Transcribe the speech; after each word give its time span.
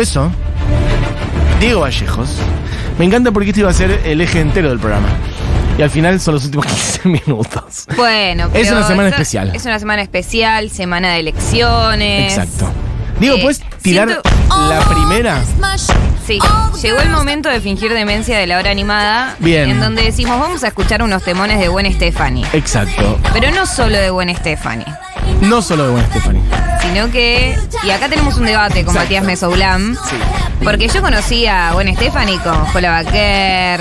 eso, 0.00 0.30
Diego 1.60 1.80
Vallejos, 1.82 2.36
me 2.98 3.04
encanta 3.04 3.30
porque 3.30 3.50
este 3.50 3.60
iba 3.60 3.70
a 3.70 3.74
ser 3.74 4.00
el 4.04 4.20
eje 4.20 4.40
entero 4.40 4.68
del 4.70 4.78
programa. 4.78 5.08
Y 5.78 5.82
al 5.82 5.88
final 5.90 6.20
son 6.20 6.34
los 6.34 6.44
últimos 6.44 6.66
15 7.02 7.08
minutos. 7.08 7.86
Bueno, 7.96 8.44
Es 8.52 8.66
pero 8.68 8.76
una 8.78 8.86
semana 8.86 9.08
especial. 9.08 9.52
Es 9.54 9.64
una 9.64 9.78
semana 9.78 10.02
especial, 10.02 10.70
semana 10.70 11.12
de 11.14 11.20
elecciones. 11.20 12.32
Exacto. 12.36 12.70
Diego, 13.18 13.36
Eh, 13.36 13.42
¿puedes 13.42 13.60
tirar 13.82 14.08
siento- 14.08 14.28
la 14.68 14.80
primera? 14.80 15.40
Sí, 16.26 16.38
llegó 16.82 17.00
el 17.00 17.08
momento 17.08 17.48
de 17.48 17.60
fingir 17.60 17.92
demencia 17.92 18.38
de 18.38 18.46
la 18.46 18.58
hora 18.58 18.70
animada. 18.70 19.34
Bien. 19.38 19.70
En 19.70 19.80
donde 19.80 20.02
decimos, 20.02 20.38
vamos 20.38 20.62
a 20.62 20.68
escuchar 20.68 21.02
unos 21.02 21.22
temones 21.24 21.58
de 21.58 21.68
Gwen 21.68 21.92
Stefani. 21.92 22.44
Exacto. 22.52 23.18
Pero 23.32 23.50
no 23.50 23.66
solo 23.66 23.96
de 23.98 24.10
Gwen 24.10 24.34
Stefani, 24.36 24.84
No 25.42 25.60
solo 25.62 25.86
de 25.86 25.92
Gwen 25.92 26.04
Stefani. 26.06 26.40
sino 26.82 27.10
que. 27.10 27.56
Y 27.84 27.90
acá 27.90 28.08
tenemos 28.08 28.36
un 28.36 28.46
debate 28.46 28.84
con 28.84 28.94
Exacto. 28.94 29.00
Matías 29.00 29.24
Mesoulam. 29.24 29.94
Sí. 29.94 30.16
Porque 30.64 30.88
yo 30.88 31.02
conocí 31.02 31.46
a 31.46 31.72
Gwen 31.72 31.94
Stefani 31.96 32.38
con 32.38 32.54
Jola 32.66 33.02
Baquer, 33.02 33.80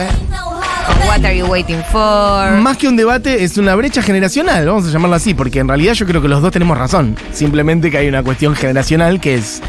con 0.87 1.07
What 1.07 1.23
Are 1.25 1.37
You 1.37 1.45
Waiting 1.45 1.84
For. 1.91 2.51
Más 2.53 2.77
que 2.77 2.87
un 2.87 2.95
debate, 2.95 3.43
es 3.43 3.57
una 3.57 3.75
brecha 3.75 4.01
generacional, 4.01 4.65
vamos 4.65 4.87
a 4.87 4.89
llamarlo 4.89 5.15
así, 5.15 5.35
porque 5.35 5.59
en 5.59 5.67
realidad 5.67 5.93
yo 5.93 6.07
creo 6.07 6.21
que 6.23 6.27
los 6.27 6.41
dos 6.41 6.51
tenemos 6.51 6.75
razón. 6.77 7.15
Simplemente 7.31 7.91
que 7.91 7.98
hay 7.99 8.07
una 8.07 8.23
cuestión 8.23 8.55
generacional 8.55 9.20
que 9.21 9.35
es. 9.35 9.62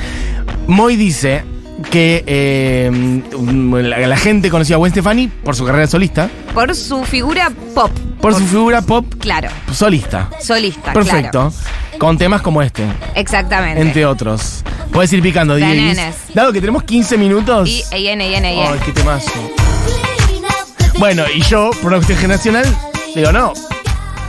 Moy 0.67 0.97
dice 0.97 1.45
que 1.91 2.23
eh, 2.27 3.23
la, 3.83 3.99
la 4.07 4.17
gente 4.17 4.49
conocía 4.51 4.77
a 4.77 4.79
Gwen 4.79 4.93
Stefani 4.93 5.29
por 5.29 5.55
su 5.57 5.67
carrera 5.67 5.87
solista, 5.87 6.31
Por 6.55 6.75
su 6.75 7.05
figura 7.05 7.51
pop. 7.75 7.91
por 8.21 8.33
su 8.35 8.47
figura 8.47 8.81
pop 8.81 9.05
Claro, 9.19 9.49
solista. 9.73 10.31
solista, 10.41 10.93
Perfecto. 10.95 11.51
claro. 11.51 11.53
Con 12.03 12.19
temas 12.19 12.43
como 12.43 12.63
este, 12.63 12.85
Exactamente. 13.15 13.81
entre 13.81 14.05
otros. 14.05 14.65
Puedes 14.91 15.13
ir 15.13 15.23
picando. 15.23 15.55
Bananas. 15.55 16.17
Dado 16.35 16.53
que 16.53 16.59
tenemos 16.59 16.83
15 16.83 17.17
minutos. 17.17 17.69
Y 17.69 17.85
Yen, 17.93 18.19
Yen, 18.19 18.45
Ay, 18.45 18.57
Yen. 18.57 18.81
qué 18.85 18.91
temazo. 18.91 19.31
Bueno, 20.99 21.23
y 21.33 21.43
yo, 21.43 21.71
cuestión 21.81 22.19
generacional, 22.19 22.67
digo, 23.15 23.31
no. 23.31 23.53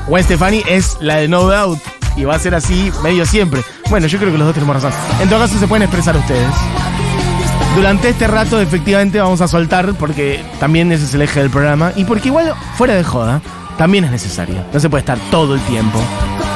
Gwen 0.08 0.23
Stefani 0.23 0.62
es 0.70 0.97
la 1.00 1.16
de 1.16 1.28
No 1.28 1.50
Doubt. 1.50 1.80
Y 2.16 2.25
va 2.25 2.36
a 2.36 2.39
ser 2.39 2.53
así 2.53 2.92
medio 3.02 3.25
siempre. 3.25 3.64
Bueno, 3.90 4.06
yo 4.06 4.19
creo 4.19 4.31
que 4.31 4.38
los 4.38 4.45
dos 4.45 4.53
tenemos 4.53 4.75
razón. 4.75 4.94
En 5.19 5.28
todo 5.28 5.40
caso, 5.40 5.58
se 5.58 5.66
pueden 5.66 5.81
expresar 5.81 6.16
ustedes. 6.16 6.52
Durante 7.75 8.09
este 8.09 8.28
rato, 8.28 8.62
efectivamente, 8.62 9.19
vamos 9.19 9.42
a 9.42 9.47
soltar, 9.47 9.95
porque 9.95 10.45
también 10.59 10.92
ese 10.92 11.06
es 11.06 11.14
el 11.16 11.23
eje 11.23 11.40
del 11.40 11.50
programa. 11.50 11.92
Y 11.95 12.03
porque 12.06 12.28
igual, 12.28 12.53
fuera 12.78 12.94
de 12.94 13.03
joda, 13.03 13.42
también 13.77 14.05
es 14.05 14.11
necesario. 14.11 14.55
No 14.73 14.79
se 14.79 14.89
puede 14.89 15.02
estar 15.02 15.17
todo 15.31 15.55
el 15.55 15.61
tiempo 15.61 15.99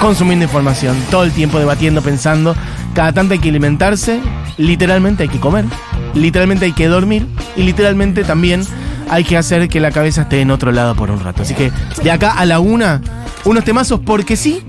consumiendo 0.02 0.46
información, 0.46 0.96
todo 1.10 1.24
el 1.24 1.32
tiempo 1.32 1.60
debatiendo, 1.60 2.02
pensando. 2.02 2.56
Cada 2.94 3.14
tanto 3.14 3.34
hay 3.34 3.40
que 3.40 3.50
alimentarse, 3.50 4.20
literalmente 4.58 5.24
hay 5.24 5.30
que 5.30 5.40
comer, 5.40 5.66
literalmente 6.14 6.66
hay 6.66 6.74
que 6.74 6.88
dormir 6.88 7.28
y 7.56 7.64
literalmente 7.64 8.24
también 8.24 8.64
hay 9.10 9.24
que 9.24 9.38
hacer 9.38 9.70
que 9.70 9.80
la 9.80 9.92
cabeza 9.92 10.24
esté 10.24 10.42
en 10.42 10.52
otro 10.52 10.72
lado 10.72 10.96
por 10.96 11.12
un 11.12 11.20
rato. 11.24 11.44
Así 11.44 11.54
que 11.54 11.72
de 12.04 12.12
acá 12.12 12.32
a 12.32 12.46
la 12.46 12.60
una, 12.60 13.02
unos 13.46 13.64
temazos 13.64 14.00
porque 14.00 14.36
sí, 14.36 14.64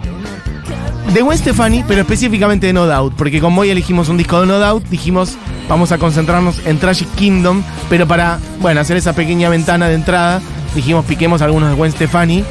de 1.13 1.23
Gwen 1.23 1.39
Stefani, 1.39 1.85
pero 1.89 2.03
específicamente 2.03 2.67
de 2.67 2.73
No 2.73 2.87
Doubt, 2.87 3.15
porque 3.17 3.41
como 3.41 3.63
hoy 3.63 3.71
elegimos 3.71 4.09
un 4.09 4.19
disco 4.19 4.41
de 4.41 4.47
No 4.47 4.59
Doubt, 4.59 4.87
dijimos 4.89 5.39
vamos 5.69 5.93
a 5.93 5.99
concentrarnos 5.99 6.67
en 6.67 6.79
Tragic 6.79 7.09
Kingdom, 7.15 7.63
pero 7.89 8.09
para, 8.09 8.39
bueno, 8.61 8.81
hacer 8.81 8.97
esa 8.97 9.13
pequeña 9.13 9.49
ventana 9.49 9.89
de 9.89 9.95
entrada, 9.95 10.41
dijimos 10.75 11.05
piquemos 11.05 11.43
algunos 11.43 11.71
de 11.71 11.75
Gwen 11.77 11.93
Stefani 11.93 12.45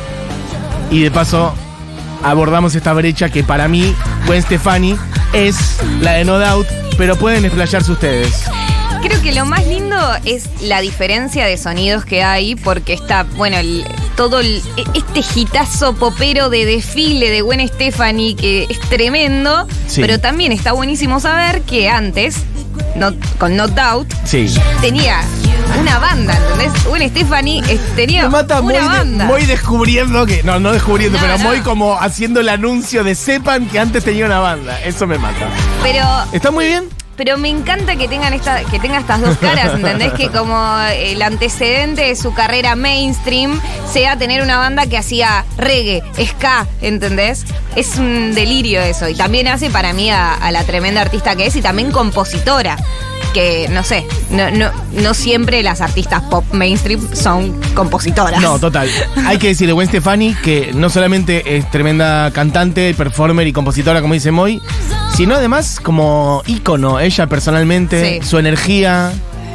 y 0.92 1.02
de 1.02 1.12
paso 1.12 1.54
abordamos 2.24 2.76
esta 2.76 2.94
brecha 2.94 3.30
que 3.30 3.44
para 3.44 3.68
mí 3.68 3.94
Gwen 4.26 4.42
Stefani 4.42 4.96
es 5.34 5.78
la 6.02 6.14
de 6.14 6.26
No 6.26 6.40
Doubt, 6.40 6.68
pero 6.98 7.16
pueden 7.18 7.46
explayarse 7.46 7.92
ustedes. 7.92 8.44
Creo 9.02 9.22
que 9.22 9.32
lo 9.32 9.46
más 9.46 9.66
lindo 9.68 9.96
es 10.26 10.46
la 10.62 10.82
diferencia 10.82 11.46
de 11.46 11.58
sonidos 11.58 12.04
que 12.04 12.24
hay, 12.24 12.56
porque 12.56 12.94
está, 12.94 13.24
bueno, 13.36 13.58
el- 13.58 13.86
todo 14.16 14.40
el- 14.40 14.62
este 14.96 15.22
gitazo 15.22 15.94
popero 15.96 16.50
de 16.50 16.66
desfile 16.66 17.30
de 17.30 17.42
Gwen 17.42 17.66
Stefani 17.68 18.34
que 18.34 18.66
es 18.68 18.80
tremendo, 18.90 19.68
Sí. 19.88 20.02
pero 20.02 20.20
también 20.20 20.52
está 20.52 20.72
buenísimo 20.72 21.20
saber 21.20 21.62
que 21.62 21.88
antes, 21.90 22.38
no- 22.96 23.14
con 23.38 23.56
No 23.56 23.68
Doubt, 23.68 24.12
Sí. 24.26 24.54
tenía 24.82 25.22
una 25.80 26.00
banda, 26.00 26.36
¿entendés? 26.38 26.84
Gwen 26.86 27.10
Stefani 27.10 27.62
eh, 27.68 27.80
tenía 27.96 28.24
Me 28.24 28.30
mata 28.30 28.62
muy, 28.62 28.74
una 28.76 28.84
de- 28.84 28.98
banda. 28.98 29.26
muy 29.26 29.46
descubriendo 29.46 30.26
que. 30.26 30.42
No, 30.44 30.60
no 30.60 30.72
descubriendo, 30.72 31.18
No, 31.18 31.24
pero 31.26 31.38
no. 31.38 31.44
muy 31.44 31.60
como 31.62 31.98
haciendo 32.00 32.40
el 32.40 32.50
anuncio 32.50 33.04
de 33.04 33.16
sepan 33.16 33.68
que 33.68 33.80
antes 33.80 34.04
tenía 34.04 34.26
una 34.26 34.40
banda. 34.40 34.80
Eso 34.84 35.06
me 35.08 35.18
mata. 35.18 35.48
Pero 35.84 36.04
¿Está 36.32 36.52
muy 36.52 36.66
bien? 36.66 36.86
Pero 37.18 37.38
me 37.38 37.50
encanta 37.50 37.96
que 37.96 38.08
tengan 38.08 38.32
esta, 38.34 38.64
que 38.64 38.80
tenga 38.80 39.00
estas 39.00 39.22
dos 39.22 39.38
caras, 39.40 39.74
¿entendés? 39.74 40.14
Que 40.14 40.30
como 40.30 40.80
el 40.96 41.22
antecedente 41.22 42.04
de 42.04 42.16
su 42.16 42.34
carrera 42.34 42.76
mainstream 42.76 43.60
sea 43.92 44.18
tener 44.18 44.44
una 44.44 44.60
banda 44.60 44.86
que 44.86 44.98
hacía 44.98 45.44
reggae, 45.58 46.04
ska, 46.24 46.68
¿entendés? 46.82 47.46
Es 47.76 47.98
un 47.98 48.36
delirio 48.36 48.82
eso. 48.82 49.10
Y 49.10 49.16
también 49.16 49.48
hace 49.48 49.72
para 49.72 49.94
mí 49.94 50.12
a, 50.12 50.36
a 50.36 50.52
la 50.52 50.64
tremenda 50.64 51.02
artista 51.02 51.36
que 51.36 51.48
es 51.48 51.56
y 51.56 51.62
también 51.64 51.92
compositora. 51.92 52.78
Que 53.34 53.68
no 53.70 53.84
sé, 53.84 54.06
no, 54.32 54.50
no, 54.52 54.72
no 54.94 55.14
siempre 55.14 55.62
las 55.62 55.82
artistas 55.82 56.24
pop 56.24 56.44
mainstream 56.54 57.00
son 57.14 57.54
compositoras. 57.76 58.42
No, 58.42 58.58
total. 58.58 58.90
Hay 59.26 59.38
que 59.38 59.48
decir 59.50 59.68
de 59.68 59.74
Gwen 59.74 59.88
Stefani 59.88 60.34
que 60.36 60.72
no 60.74 60.90
solamente 60.90 61.58
es 61.58 61.70
tremenda 61.70 62.32
cantante, 62.32 62.94
performer 62.96 63.46
y 63.46 63.54
compositora, 63.54 64.02
como 64.02 64.14
dice 64.16 64.32
Moy, 64.32 64.62
sino 65.16 65.36
además 65.36 65.80
como 65.82 66.42
ícono, 66.48 67.00
ella 67.00 67.28
personalmente, 67.28 68.22
Sí. 68.22 68.28
su 68.28 68.38
energía, 68.40 69.12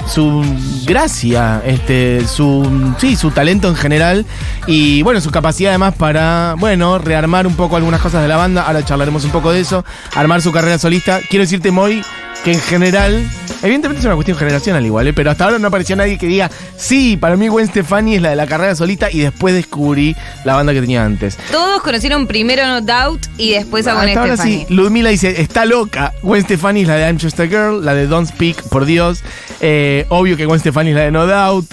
su 0.08 0.44
gracia, 0.84 1.62
este, 1.64 2.26
su 2.26 2.94
sí, 2.98 3.16
su 3.16 3.30
talento 3.30 3.68
en 3.68 3.76
general 3.76 4.26
y 4.66 5.02
bueno, 5.02 5.20
su 5.20 5.30
capacidad 5.30 5.70
además 5.70 5.94
para, 5.94 6.54
bueno, 6.58 6.98
rearmar 6.98 7.46
un 7.46 7.54
poco 7.56 7.76
algunas 7.76 8.00
cosas 8.00 8.22
de 8.22 8.28
la 8.28 8.36
banda, 8.36 8.62
ahora 8.62 8.84
charlaremos 8.84 9.24
un 9.24 9.30
poco 9.30 9.50
de 9.52 9.60
eso, 9.60 9.84
armar 10.14 10.42
su 10.42 10.52
carrera 10.52 10.78
solista. 10.78 11.20
Quiero 11.30 11.44
decirte, 11.44 11.70
Moy, 11.70 12.02
que 12.44 12.52
en 12.52 12.60
general, 12.60 13.24
evidentemente 13.62 14.00
es 14.00 14.04
una 14.06 14.14
cuestión 14.14 14.36
generacional 14.36 14.84
igual, 14.84 15.06
¿eh? 15.06 15.12
pero 15.12 15.30
hasta 15.30 15.44
ahora 15.44 15.58
no 15.58 15.68
apareció 15.68 15.96
nadie 15.96 16.18
que 16.18 16.26
diga, 16.26 16.50
sí, 16.76 17.16
para 17.16 17.36
mí 17.36 17.48
Gwen 17.48 17.66
Stefani 17.68 18.16
es 18.16 18.22
la 18.22 18.30
de 18.30 18.36
la 18.36 18.46
carrera 18.46 18.74
solista 18.74 19.10
y 19.10 19.20
después 19.20 19.54
descubrí 19.54 20.14
la 20.44 20.54
banda 20.54 20.72
que 20.72 20.80
tenía 20.80 21.04
antes. 21.04 21.38
Todos 21.50 21.82
conocieron 21.82 22.26
primero 22.26 22.66
No 22.66 22.80
Doubt 22.80 23.26
y 23.38 23.52
después 23.52 23.86
a 23.86 23.94
Gwen 23.94 24.08
Hasta 24.08 24.20
ahora 24.20 24.36
Stefani. 24.36 24.66
sí, 24.68 24.74
Ludmila 24.74 25.10
dice, 25.10 25.40
está 25.40 25.64
loca. 25.64 26.12
Gwen 26.22 26.42
Stefani 26.42 26.82
es 26.82 26.88
la 26.88 26.96
de 26.96 27.06
I'm 27.06 27.18
Just 27.20 27.38
a 27.40 27.46
Girl, 27.46 27.84
la 27.84 27.94
de 27.94 28.06
Don't 28.06 28.28
Speak, 28.28 28.62
por 28.68 28.84
Dios. 28.84 29.22
Eh, 29.60 30.06
obvio 30.08 30.36
que 30.36 30.44
Gwen 30.46 30.60
Stefani 30.60 30.90
es 30.90 30.96
la 30.96 31.02
de 31.02 31.10
No 31.10 31.26
Doubt. 31.26 31.66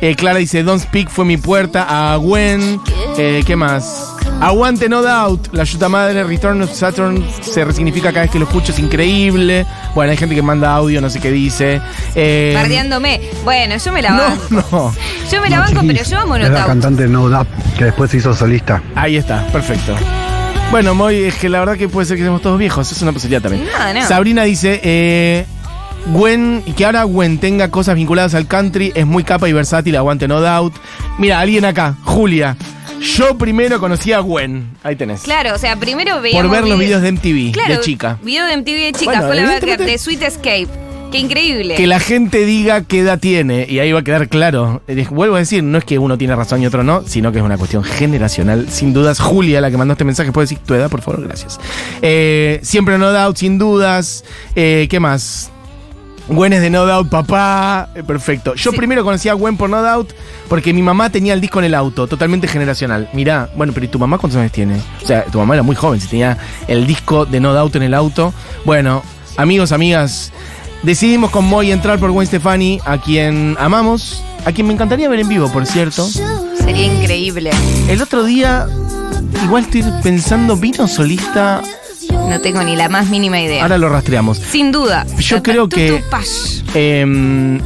Eh, 0.00 0.16
Clara 0.16 0.38
dice, 0.38 0.62
Don't 0.64 0.82
Speak 0.82 1.08
fue 1.08 1.24
mi 1.24 1.36
puerta 1.36 2.12
a 2.12 2.16
Gwen. 2.16 2.80
Eh, 3.16 3.42
¿Qué 3.46 3.56
más? 3.56 4.14
Aguante 4.40 4.88
No 4.88 5.00
Doubt. 5.02 5.48
La 5.52 5.64
yuta 5.64 5.88
madre, 5.88 6.22
Return 6.24 6.60
of 6.62 6.72
Saturn 6.72 7.24
se 7.40 7.64
resignifica 7.64 8.10
cada 8.10 8.22
vez 8.22 8.30
que 8.30 8.38
lo 8.38 8.44
escucho, 8.46 8.72
es 8.72 8.78
increíble. 8.78 9.64
Bueno, 9.94 10.10
hay 10.10 10.16
gente 10.18 10.34
que 10.34 10.42
manda 10.42 10.74
audio, 10.74 11.00
no 11.00 11.08
sé 11.08 11.20
qué 11.20 11.30
dice. 11.30 11.80
Eh, 12.14 12.52
Bardeándome. 12.54 13.20
Bueno, 13.44 13.76
yo 13.78 13.92
me 13.92 14.02
la 14.02 14.10
no, 14.10 14.22
banco. 14.22 14.44
no. 14.50 14.94
Yo 15.30 15.40
me 15.40 15.48
la 15.50 15.60
banco, 15.60 15.80
pero 15.86 16.04
yo 16.04 16.18
amo 16.18 16.36
No 16.38 16.44
Es 16.44 16.50
la 16.50 16.56
Doubt. 16.58 16.66
cantante 16.68 17.06
No 17.08 17.28
Doubt, 17.28 17.48
que 17.78 17.84
después 17.86 18.10
se 18.10 18.18
hizo 18.18 18.34
solista. 18.34 18.82
Ahí 18.94 19.16
está, 19.16 19.46
perfecto. 19.46 19.94
Bueno, 20.70 20.94
Moy, 20.94 21.16
es 21.24 21.36
que 21.36 21.48
la 21.48 21.60
verdad 21.60 21.76
que 21.76 21.88
puede 21.88 22.06
ser 22.06 22.16
que 22.16 22.22
seamos 22.24 22.42
todos 22.42 22.58
viejos, 22.58 22.90
es 22.90 23.00
una 23.00 23.12
posibilidad 23.12 23.40
también. 23.42 23.66
No, 23.66 23.94
no. 23.94 24.06
Sabrina 24.06 24.42
dice, 24.42 24.80
eh, 24.82 25.46
Gwen, 26.06 26.62
y 26.66 26.72
que 26.72 26.84
ahora 26.84 27.04
Gwen 27.04 27.38
tenga 27.38 27.70
cosas 27.70 27.94
vinculadas 27.94 28.34
al 28.34 28.46
country, 28.46 28.92
es 28.94 29.06
muy 29.06 29.24
capa 29.24 29.48
y 29.48 29.52
versátil, 29.52 29.96
aguante 29.96 30.26
no 30.28 30.40
doubt. 30.40 30.74
Mira, 31.18 31.38
alguien 31.40 31.64
acá, 31.64 31.94
Julia. 32.02 32.56
Yo 33.04 33.36
primero 33.36 33.78
conocí 33.80 34.12
a 34.12 34.18
Gwen. 34.20 34.70
Ahí 34.82 34.96
tenés. 34.96 35.22
Claro, 35.22 35.54
o 35.54 35.58
sea, 35.58 35.76
primero 35.76 36.20
veíamos. 36.20 36.48
por 36.48 36.50
ver 36.50 36.68
los 36.68 36.78
vide- 36.78 36.86
videos 36.86 37.02
de 37.02 37.08
MTV, 37.12 37.52
Claro, 37.52 37.74
de 37.74 37.80
chica. 37.80 38.18
Video 38.22 38.46
de 38.46 38.56
MTV 38.56 38.84
de 38.86 38.92
chica, 38.92 39.04
Bueno, 39.12 39.26
fue 39.26 39.36
la 39.36 39.42
evidentemente- 39.42 39.84
de 39.84 39.98
Sweet 39.98 40.22
Escape. 40.22 40.68
Qué 41.12 41.20
increíble. 41.20 41.76
Que 41.76 41.86
la 41.86 42.00
gente 42.00 42.44
diga 42.44 42.82
qué 42.82 42.98
edad 43.00 43.20
tiene, 43.20 43.66
y 43.70 43.78
ahí 43.78 43.92
va 43.92 44.00
a 44.00 44.02
quedar 44.02 44.28
claro. 44.28 44.82
Eh, 44.88 45.06
Vuelvo 45.10 45.36
a 45.36 45.38
decir, 45.38 45.62
no 45.62 45.78
es 45.78 45.84
que 45.84 45.96
uno 46.00 46.18
tiene 46.18 46.34
razón 46.34 46.60
y 46.60 46.66
otro 46.66 46.82
no, 46.82 47.02
sino 47.06 47.30
que 47.30 47.38
es 47.38 47.44
una 47.44 47.56
cuestión 47.56 47.84
generacional. 47.84 48.66
Sin 48.68 48.92
dudas, 48.92 49.20
Julia, 49.20 49.60
la 49.60 49.70
que 49.70 49.76
mandó 49.76 49.92
este 49.92 50.02
mensaje, 50.04 50.32
puede 50.32 50.46
decir 50.46 50.58
tu 50.66 50.74
edad, 50.74 50.90
por 50.90 51.02
favor, 51.02 51.22
gracias. 51.22 51.60
Eh, 52.02 52.58
siempre 52.64 52.98
no 52.98 53.12
doubt, 53.12 53.36
sin 53.36 53.58
dudas. 53.58 54.24
Eh, 54.56 54.88
¿Qué 54.90 54.98
más? 54.98 55.52
Gwen 56.28 56.52
es 56.54 56.62
de 56.62 56.70
No 56.70 56.86
Doubt, 56.86 57.08
papá. 57.10 57.88
Eh, 57.94 58.02
perfecto. 58.02 58.54
Yo 58.54 58.70
Sí. 58.70 58.76
primero 58.76 59.04
conocí 59.04 59.28
a 59.28 59.34
Gwen 59.34 59.56
por 59.56 59.68
No 59.68 59.82
Doubt 59.82 60.10
porque 60.48 60.72
mi 60.72 60.80
mamá 60.82 61.10
tenía 61.10 61.34
el 61.34 61.40
disco 61.40 61.58
en 61.58 61.66
el 61.66 61.74
auto, 61.74 62.06
totalmente 62.06 62.48
generacional. 62.48 63.08
Mirá, 63.12 63.50
bueno, 63.56 63.72
pero 63.74 63.84
¿y 63.86 63.88
tu 63.88 63.98
mamá 63.98 64.16
cuántos 64.18 64.40
años 64.40 64.52
tiene? 64.52 64.76
O 65.02 65.06
sea, 65.06 65.24
tu 65.24 65.38
mamá 65.38 65.54
era 65.54 65.62
muy 65.62 65.76
joven, 65.76 66.00
si 66.00 66.08
tenía 66.08 66.38
el 66.66 66.86
disco 66.86 67.26
de 67.26 67.40
No 67.40 67.52
Doubt 67.52 67.76
en 67.76 67.82
el 67.82 67.94
auto. 67.94 68.32
Bueno, 68.64 69.02
amigos, 69.36 69.72
amigas, 69.72 70.32
decidimos 70.82 71.30
con 71.30 71.44
Moy 71.44 71.70
entrar 71.72 71.98
por 71.98 72.10
Gwen 72.10 72.26
Stefani, 72.26 72.80
a 72.86 72.98
quien 72.98 73.56
amamos, 73.60 74.22
a 74.46 74.52
quien 74.52 74.66
me 74.66 74.72
encantaría 74.72 75.08
ver 75.10 75.20
en 75.20 75.28
vivo, 75.28 75.52
por 75.52 75.66
cierto. 75.66 76.06
Sería 76.06 76.86
increíble. 76.86 77.50
El 77.88 78.00
otro 78.00 78.24
día, 78.24 78.66
igual 79.44 79.64
estoy 79.64 79.84
pensando, 80.02 80.56
vino 80.56 80.88
solista 80.88 81.60
No 82.28 82.40
tengo 82.40 82.62
ni 82.62 82.74
la 82.76 82.88
más 82.88 83.08
mínima 83.10 83.40
idea. 83.40 83.62
Ahora 83.62 83.78
lo 83.78 83.88
rastreamos. 83.88 84.38
Sin 84.38 84.72
duda. 84.72 85.06
Yo 85.18 85.42
creo 85.42 85.68
que-. 85.68 86.02
Eh, 86.74 87.04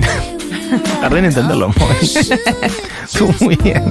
tardé 1.01 1.19
en 1.21 1.25
entenderlo. 1.27 1.73
Muy 3.41 3.57
bien. 3.57 3.83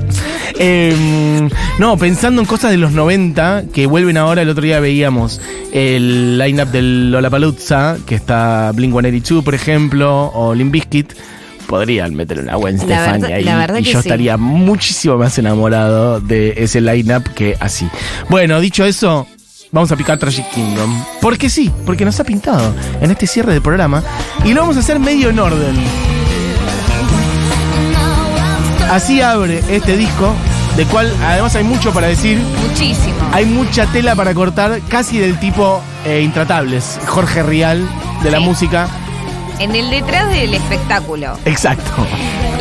Eh, 0.60 1.50
no, 1.80 1.98
pensando 1.98 2.42
en 2.42 2.48
cosas 2.48 2.72
de 2.72 2.78
los 2.78 2.92
90 2.92 3.64
que 3.74 3.88
vuelven 3.88 4.18
ahora, 4.18 4.42
el 4.44 4.50
otro 4.50 4.64
día 4.64 4.80
veíamos 4.80 5.42
el 5.72 6.38
lineup 6.38 6.70
del 6.70 7.12
Lollapalooza, 7.12 7.98
que 8.06 8.16
está 8.16 8.72
Blink-182, 8.74 9.44
por 9.44 9.56
ejemplo, 9.56 10.28
o 10.34 10.54
Limp 10.54 10.72
Bizkit. 10.72 11.14
Podrían 11.68 12.14
meter 12.16 12.40
una 12.40 12.56
Gwen 12.56 12.78
La 12.78 12.84
Stefani 12.84 13.22
verdad- 13.24 13.76
ahí 13.76 13.82
y 13.82 13.86
yo 13.86 14.02
sí. 14.02 14.08
estaría 14.08 14.38
muchísimo 14.38 15.18
más 15.18 15.38
enamorado 15.38 16.22
de 16.22 16.54
ese 16.58 16.80
lineup 16.80 17.28
que 17.34 17.58
así. 17.60 17.90
Bueno, 18.30 18.62
dicho 18.62 18.86
eso, 18.86 19.28
vamos 19.72 19.92
a 19.92 19.96
picar 19.96 20.18
Tragic 20.18 20.50
Kingdom. 20.52 21.04
Porque 21.22 21.50
sí, 21.50 21.72
porque 21.86 22.06
nos 22.06 22.20
ha 22.20 22.24
pintado 22.24 22.74
en 23.02 23.12
este 23.12 23.28
cierre 23.28 23.54
del 23.54 23.62
programa 23.62 24.04
y 24.44 24.54
lo 24.54 24.62
vamos 24.62 24.78
a 24.78 24.80
hacer 24.80 25.00
medio 25.00 25.30
en 25.30 25.40
orden. 25.40 25.76
Así 28.92 29.22
abre 29.22 29.62
este 29.70 29.98
disco, 29.98 30.34
de 30.78 30.86
cual 30.86 31.14
además 31.24 31.56
hay 31.56 31.64
mucho 31.66 31.92
para 31.92 32.08
decir, 32.08 32.38
Muchísimo. 32.68 33.16
hay 33.34 33.46
mucha 33.46 33.86
tela 33.88 34.16
para 34.16 34.34
cortar, 34.34 34.80
casi 34.88 35.20
del 35.20 35.38
tipo 35.40 35.82
eh, 36.06 36.22
Intratables, 36.22 36.98
Jorge 37.06 37.44
Rial 37.44 37.88
de 38.24 38.32
la 38.32 38.38
Sí. 38.40 38.44
música. 38.46 38.88
En 39.60 39.76
el 39.76 39.90
detrás 39.90 40.30
del 40.30 40.54
espectáculo. 40.54 41.38
Exacto. 41.46 41.92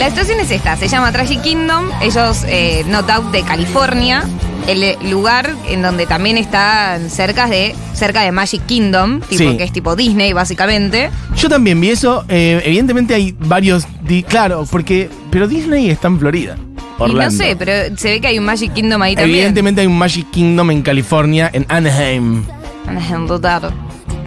La 0.01 0.09
situación 0.09 0.41
es 0.41 0.51
esta, 0.51 0.77
se 0.77 0.89
llama 0.89 1.13
Tragic 1.13 1.43
Kingdom, 1.43 1.85
ellos 2.03 2.43
eh, 2.49 2.85
no 2.89 3.03
doubt 3.03 3.31
de 3.31 3.43
California, 3.43 4.25
el 4.67 5.11
lugar 5.11 5.55
en 5.69 5.83
donde 5.83 6.07
también 6.07 6.39
están 6.39 7.11
cerca 7.11 7.47
de, 7.49 7.75
cerca 7.95 8.23
de 8.23 8.33
Magic 8.33 8.65
Kingdom, 8.67 9.21
tipo, 9.21 9.51
Sí. 9.51 9.57
que 9.57 9.65
es 9.65 9.73
tipo 9.73 9.97
Disney 9.97 10.33
básicamente. 10.33 11.11
Yo 11.37 11.49
también 11.49 11.81
vi 11.81 11.91
eso, 11.91 12.25
eh, 12.29 12.61
evidentemente 12.65 13.15
hay 13.15 13.35
varios, 13.39 13.87
claro, 14.29 14.67
porque, 14.71 15.09
pero 15.31 15.47
Disney 15.49 15.91
está 15.91 16.09
en 16.09 16.19
Florida. 16.19 16.57
Y 17.07 17.13
no 17.13 17.31
sé, 17.31 17.57
pero 17.57 17.95
se 17.97 18.11
ve 18.11 18.21
que 18.21 18.29
hay 18.29 18.39
un 18.39 18.45
Magic 18.47 18.73
Kingdom 18.73 19.03
ahí 19.03 19.15
también. 19.15 19.37
Evidentemente 19.39 19.83
hay 19.83 19.87
un 19.87 19.99
Magic 19.99 20.31
Kingdom 20.31 20.71
en 20.71 20.83
California, 20.83 21.51
en 21.53 21.67
Anaheim. 21.69 22.43
Dudar. 23.27 23.73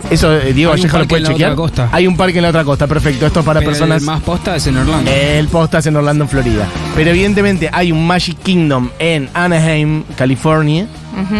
Eso, 0.10 0.34
eh, 0.34 0.54
Diego 0.54 0.72
Vallejo 0.72 0.98
lo 0.98 1.08
puede 1.08 1.20
en 1.20 1.24
la 1.24 1.30
chequear. 1.30 1.52
otra 1.52 1.62
costa. 1.64 1.90
Hay 1.92 2.08
un 2.08 2.18
parque 2.18 2.38
en 2.40 2.44
la 2.44 2.50
otra 2.50 2.64
costa, 2.64 2.88
perfecto. 2.88 3.26
Esto 3.28 3.40
es 3.42 3.46
para 3.46 3.60
Pero 3.60 3.72
personas. 3.72 4.02
El 4.02 4.06
más 4.08 4.22
posta 4.22 4.56
es 4.56 4.66
en 4.68 4.78
Orlando. 4.78 5.12
El 5.12 5.48
postas 5.48 5.86
en 5.86 5.96
Orlando, 5.96 6.24
en 6.24 6.30
Florida. 6.30 6.66
Pero 6.96 7.10
evidentemente 7.12 7.70
hay 7.72 7.92
un 7.92 8.06
Magic 8.08 8.38
Kingdom 8.42 8.90
en 9.00 9.30
Anaheim, 9.34 10.04
California. 10.18 10.88
Ujú. 11.14 11.36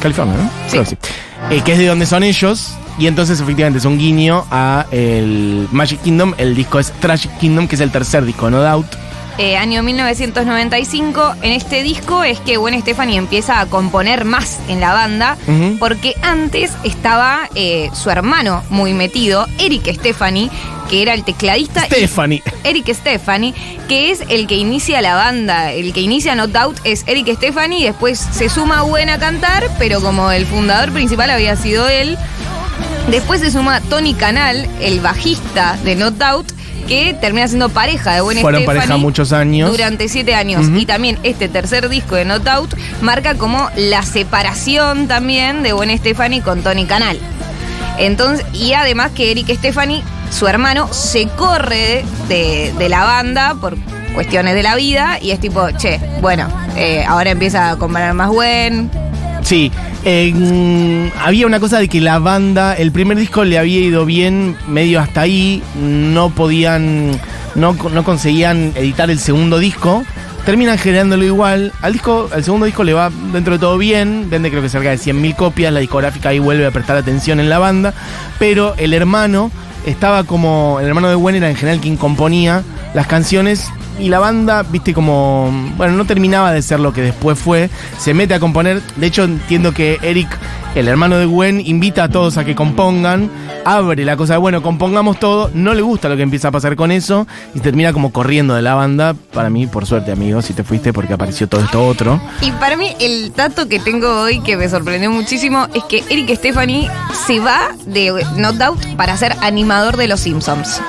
California, 0.00 0.36
¿no? 0.36 0.44
Sí. 0.66 0.70
Creo 0.70 0.82
que 0.84 0.90
sí. 0.90 0.96
Eh, 1.50 1.60
que 1.64 1.72
es 1.72 1.78
de 1.78 1.86
donde 1.86 2.06
son 2.06 2.22
ellos. 2.22 2.74
Y 2.98 3.06
entonces 3.06 3.40
efectivamente 3.40 3.78
es 3.78 3.84
un 3.86 3.98
guiño 3.98 4.44
a 4.50 4.86
el 4.90 5.66
Magic 5.72 6.00
Kingdom. 6.02 6.34
El 6.36 6.54
disco 6.54 6.78
es 6.78 6.92
Tragic 6.92 7.36
Kingdom, 7.38 7.66
que 7.66 7.74
es 7.74 7.80
el 7.80 7.90
tercer 7.90 8.24
disco, 8.24 8.50
no 8.50 8.62
doubt. 8.62 8.86
Eh, 9.38 9.56
año 9.56 9.82
1995, 9.82 11.36
en 11.42 11.52
este 11.52 11.82
disco 11.82 12.22
es 12.22 12.38
que 12.40 12.58
Gwen 12.58 12.80
Stefani 12.80 13.16
empieza 13.16 13.60
a 13.60 13.66
componer 13.66 14.24
más 14.24 14.60
en 14.68 14.80
la 14.80 14.92
banda, 14.92 15.38
porque 15.78 16.14
antes 16.22 16.72
estaba 16.84 17.48
eh, 17.54 17.88
su 17.94 18.10
hermano 18.10 18.62
muy 18.68 18.92
metido, 18.92 19.46
Eric 19.58 19.90
Stefani, 19.94 20.50
que 20.90 21.00
era 21.00 21.14
el 21.14 21.24
tecladista. 21.24 21.86
Stephanie. 21.86 22.42
Eric 22.64 22.92
Stefani, 22.92 23.54
que 23.88 24.10
es 24.10 24.22
el 24.28 24.46
que 24.46 24.56
inicia 24.56 25.00
la 25.00 25.14
banda. 25.14 25.72
El 25.72 25.94
que 25.94 26.02
inicia 26.02 26.34
No 26.34 26.46
Doubt 26.46 26.78
es 26.84 27.04
Eric 27.06 27.34
Stefani 27.36 27.80
y 27.80 27.84
después 27.84 28.18
se 28.18 28.50
suma 28.50 28.82
Gwen 28.82 29.08
a 29.08 29.18
cantar, 29.18 29.64
pero 29.78 30.02
como 30.02 30.30
el 30.30 30.44
fundador 30.44 30.92
principal 30.92 31.30
había 31.30 31.56
sido 31.56 31.88
él. 31.88 32.18
Después 33.08 33.40
se 33.40 33.50
suma 33.50 33.80
Tony 33.80 34.14
Canal, 34.14 34.68
el 34.80 35.00
bajista 35.00 35.78
de 35.84 35.96
No 35.96 36.10
Doubt, 36.10 36.52
que 36.82 37.14
termina 37.20 37.48
siendo 37.48 37.68
pareja 37.68 38.14
de 38.14 38.20
Gwen 38.20 38.38
Fueron 38.38 38.60
Stefani. 38.62 38.78
pareja 38.78 38.96
muchos 38.96 39.32
años. 39.32 39.70
Durante 39.70 40.08
siete 40.08 40.34
años. 40.34 40.66
Y 40.74 40.86
también 40.86 41.18
este 41.22 41.48
tercer 41.48 41.88
disco 41.88 42.14
de 42.16 42.24
No 42.24 42.38
Doubt 42.38 42.74
marca 43.00 43.34
como 43.34 43.68
la 43.76 44.02
separación 44.02 45.08
también 45.08 45.62
de 45.62 45.72
Gwen 45.72 45.96
Stefani 45.96 46.40
con 46.40 46.62
Tony 46.62 46.84
Canal. 46.86 47.18
Entonces, 47.98 48.44
y 48.52 48.72
además 48.72 49.10
que 49.14 49.30
Eric 49.30 49.54
Stefani, 49.54 50.02
su 50.30 50.46
hermano, 50.46 50.92
se 50.92 51.28
corre 51.28 52.04
de, 52.28 52.72
de 52.78 52.88
la 52.88 53.04
banda 53.04 53.54
por 53.60 53.76
cuestiones 54.14 54.54
de 54.54 54.62
la 54.62 54.76
vida 54.76 55.18
y 55.20 55.30
es 55.30 55.40
tipo, 55.40 55.70
che, 55.72 56.00
bueno, 56.20 56.48
eh, 56.76 57.04
ahora 57.06 57.30
empieza 57.30 57.70
a 57.70 57.76
comprar 57.76 58.12
más 58.14 58.28
Gwen. 58.30 58.90
Sí, 59.42 59.70
había 60.04 61.46
una 61.46 61.60
cosa 61.60 61.78
de 61.78 61.88
que 61.88 62.00
la 62.00 62.18
banda, 62.18 62.74
el 62.74 62.92
primer 62.92 63.16
disco 63.18 63.44
le 63.44 63.58
había 63.58 63.80
ido 63.80 64.04
bien, 64.04 64.56
medio 64.68 65.00
hasta 65.00 65.22
ahí, 65.22 65.62
no 65.76 66.30
podían, 66.30 67.12
no, 67.54 67.74
no 67.74 68.04
conseguían 68.04 68.72
editar 68.74 69.10
el 69.10 69.18
segundo 69.18 69.58
disco, 69.58 70.04
terminan 70.44 70.76
generándolo 70.78 71.24
igual, 71.24 71.72
al 71.82 71.92
disco, 71.92 72.28
al 72.32 72.42
segundo 72.42 72.66
disco 72.66 72.82
le 72.82 72.94
va 72.94 73.10
dentro 73.32 73.54
de 73.54 73.60
todo 73.60 73.78
bien, 73.78 74.28
vende 74.28 74.50
creo 74.50 74.62
que 74.62 74.68
cerca 74.68 74.90
de 74.90 74.96
100.000 74.96 75.36
copias, 75.36 75.72
la 75.72 75.80
discográfica 75.80 76.30
ahí 76.30 76.40
vuelve 76.40 76.66
a 76.66 76.72
prestar 76.72 76.96
atención 76.96 77.38
en 77.38 77.48
la 77.48 77.58
banda, 77.58 77.94
pero 78.38 78.74
el 78.78 78.94
hermano 78.94 79.52
estaba 79.86 80.24
como, 80.24 80.78
el 80.80 80.86
hermano 80.86 81.08
de 81.08 81.14
Gwen 81.14 81.36
era 81.36 81.50
en 81.50 81.56
general 81.56 81.80
quien 81.80 81.96
componía 81.96 82.62
las 82.94 83.06
canciones 83.06 83.70
y 83.98 84.08
la 84.08 84.18
banda, 84.18 84.62
viste, 84.62 84.94
como. 84.94 85.50
Bueno, 85.76 85.94
no 85.94 86.04
terminaba 86.04 86.52
de 86.52 86.62
ser 86.62 86.80
lo 86.80 86.92
que 86.92 87.02
después 87.02 87.38
fue. 87.38 87.70
Se 87.98 88.14
mete 88.14 88.34
a 88.34 88.40
componer. 88.40 88.82
De 88.96 89.06
hecho, 89.06 89.24
entiendo 89.24 89.72
que 89.72 89.98
Eric, 90.02 90.28
el 90.74 90.88
hermano 90.88 91.18
de 91.18 91.26
Gwen, 91.26 91.60
invita 91.64 92.04
a 92.04 92.08
todos 92.08 92.36
a 92.38 92.44
que 92.44 92.54
compongan. 92.54 93.30
Abre 93.64 94.04
la 94.04 94.16
cosa 94.16 94.32
de, 94.32 94.38
bueno, 94.38 94.62
compongamos 94.62 95.20
todo. 95.20 95.50
No 95.54 95.74
le 95.74 95.82
gusta 95.82 96.08
lo 96.08 96.16
que 96.16 96.22
empieza 96.22 96.48
a 96.48 96.50
pasar 96.50 96.74
con 96.74 96.90
eso. 96.90 97.26
Y 97.54 97.60
termina 97.60 97.92
como 97.92 98.12
corriendo 98.12 98.54
de 98.54 98.62
la 98.62 98.74
banda. 98.74 99.14
Para 99.32 99.50
mí, 99.50 99.66
por 99.66 99.86
suerte, 99.86 100.10
amigo, 100.10 100.40
si 100.42 100.54
te 100.54 100.64
fuiste 100.64 100.92
porque 100.92 101.12
apareció 101.12 101.46
todo 101.48 101.60
esto 101.60 101.86
otro. 101.86 102.20
Y 102.40 102.50
para 102.52 102.76
mí 102.76 102.96
el 102.98 103.32
dato 103.34 103.68
que 103.68 103.78
tengo 103.78 104.22
hoy 104.22 104.40
que 104.40 104.56
me 104.56 104.68
sorprendió 104.68 105.10
muchísimo 105.10 105.68
es 105.74 105.84
que 105.84 106.02
Eric 106.08 106.34
Stefani 106.36 106.88
se 107.26 107.40
va 107.40 107.68
de 107.86 108.24
No 108.36 108.52
Doubt 108.52 108.96
para 108.96 109.16
ser 109.16 109.36
animador 109.72 109.96
de 109.96 110.06
Los 110.06 110.20
Simpsons. 110.20 110.82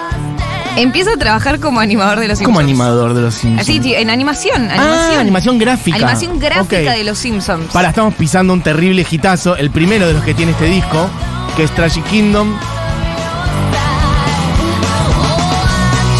Empieza 0.75 1.13
a 1.13 1.17
trabajar 1.17 1.59
como 1.61 1.79
animador 1.79 2.19
de 2.19 2.27
Los 2.27 2.39
Simpsons. 2.39 2.57
Como 2.57 2.59
animador 2.59 3.13
de 3.13 3.21
los 3.21 3.33
Simpsons. 3.35 3.61
Así, 3.61 3.79
sí, 3.81 3.95
en 3.95 4.09
animación, 4.09 4.69
Ah, 4.69 4.73
animación. 4.73 5.19
animación 5.21 5.57
gráfica. 5.57 5.95
Animación 5.95 6.39
gráfica 6.39 6.91
de 6.91 7.03
Los 7.05 7.17
Simpsons. 7.19 7.71
Para, 7.71 7.89
estamos 7.89 8.13
pisando 8.15 8.51
un 8.51 8.61
terrible 8.61 9.05
hitazo, 9.09 9.55
el 9.55 9.71
primero 9.71 10.05
de 10.05 10.13
los 10.13 10.23
que 10.23 10.33
tiene 10.33 10.51
este 10.51 10.65
disco, 10.65 11.09
que 11.55 11.63
es 11.63 11.71
Tragic 11.75 12.03
Kingdom. 12.09 12.51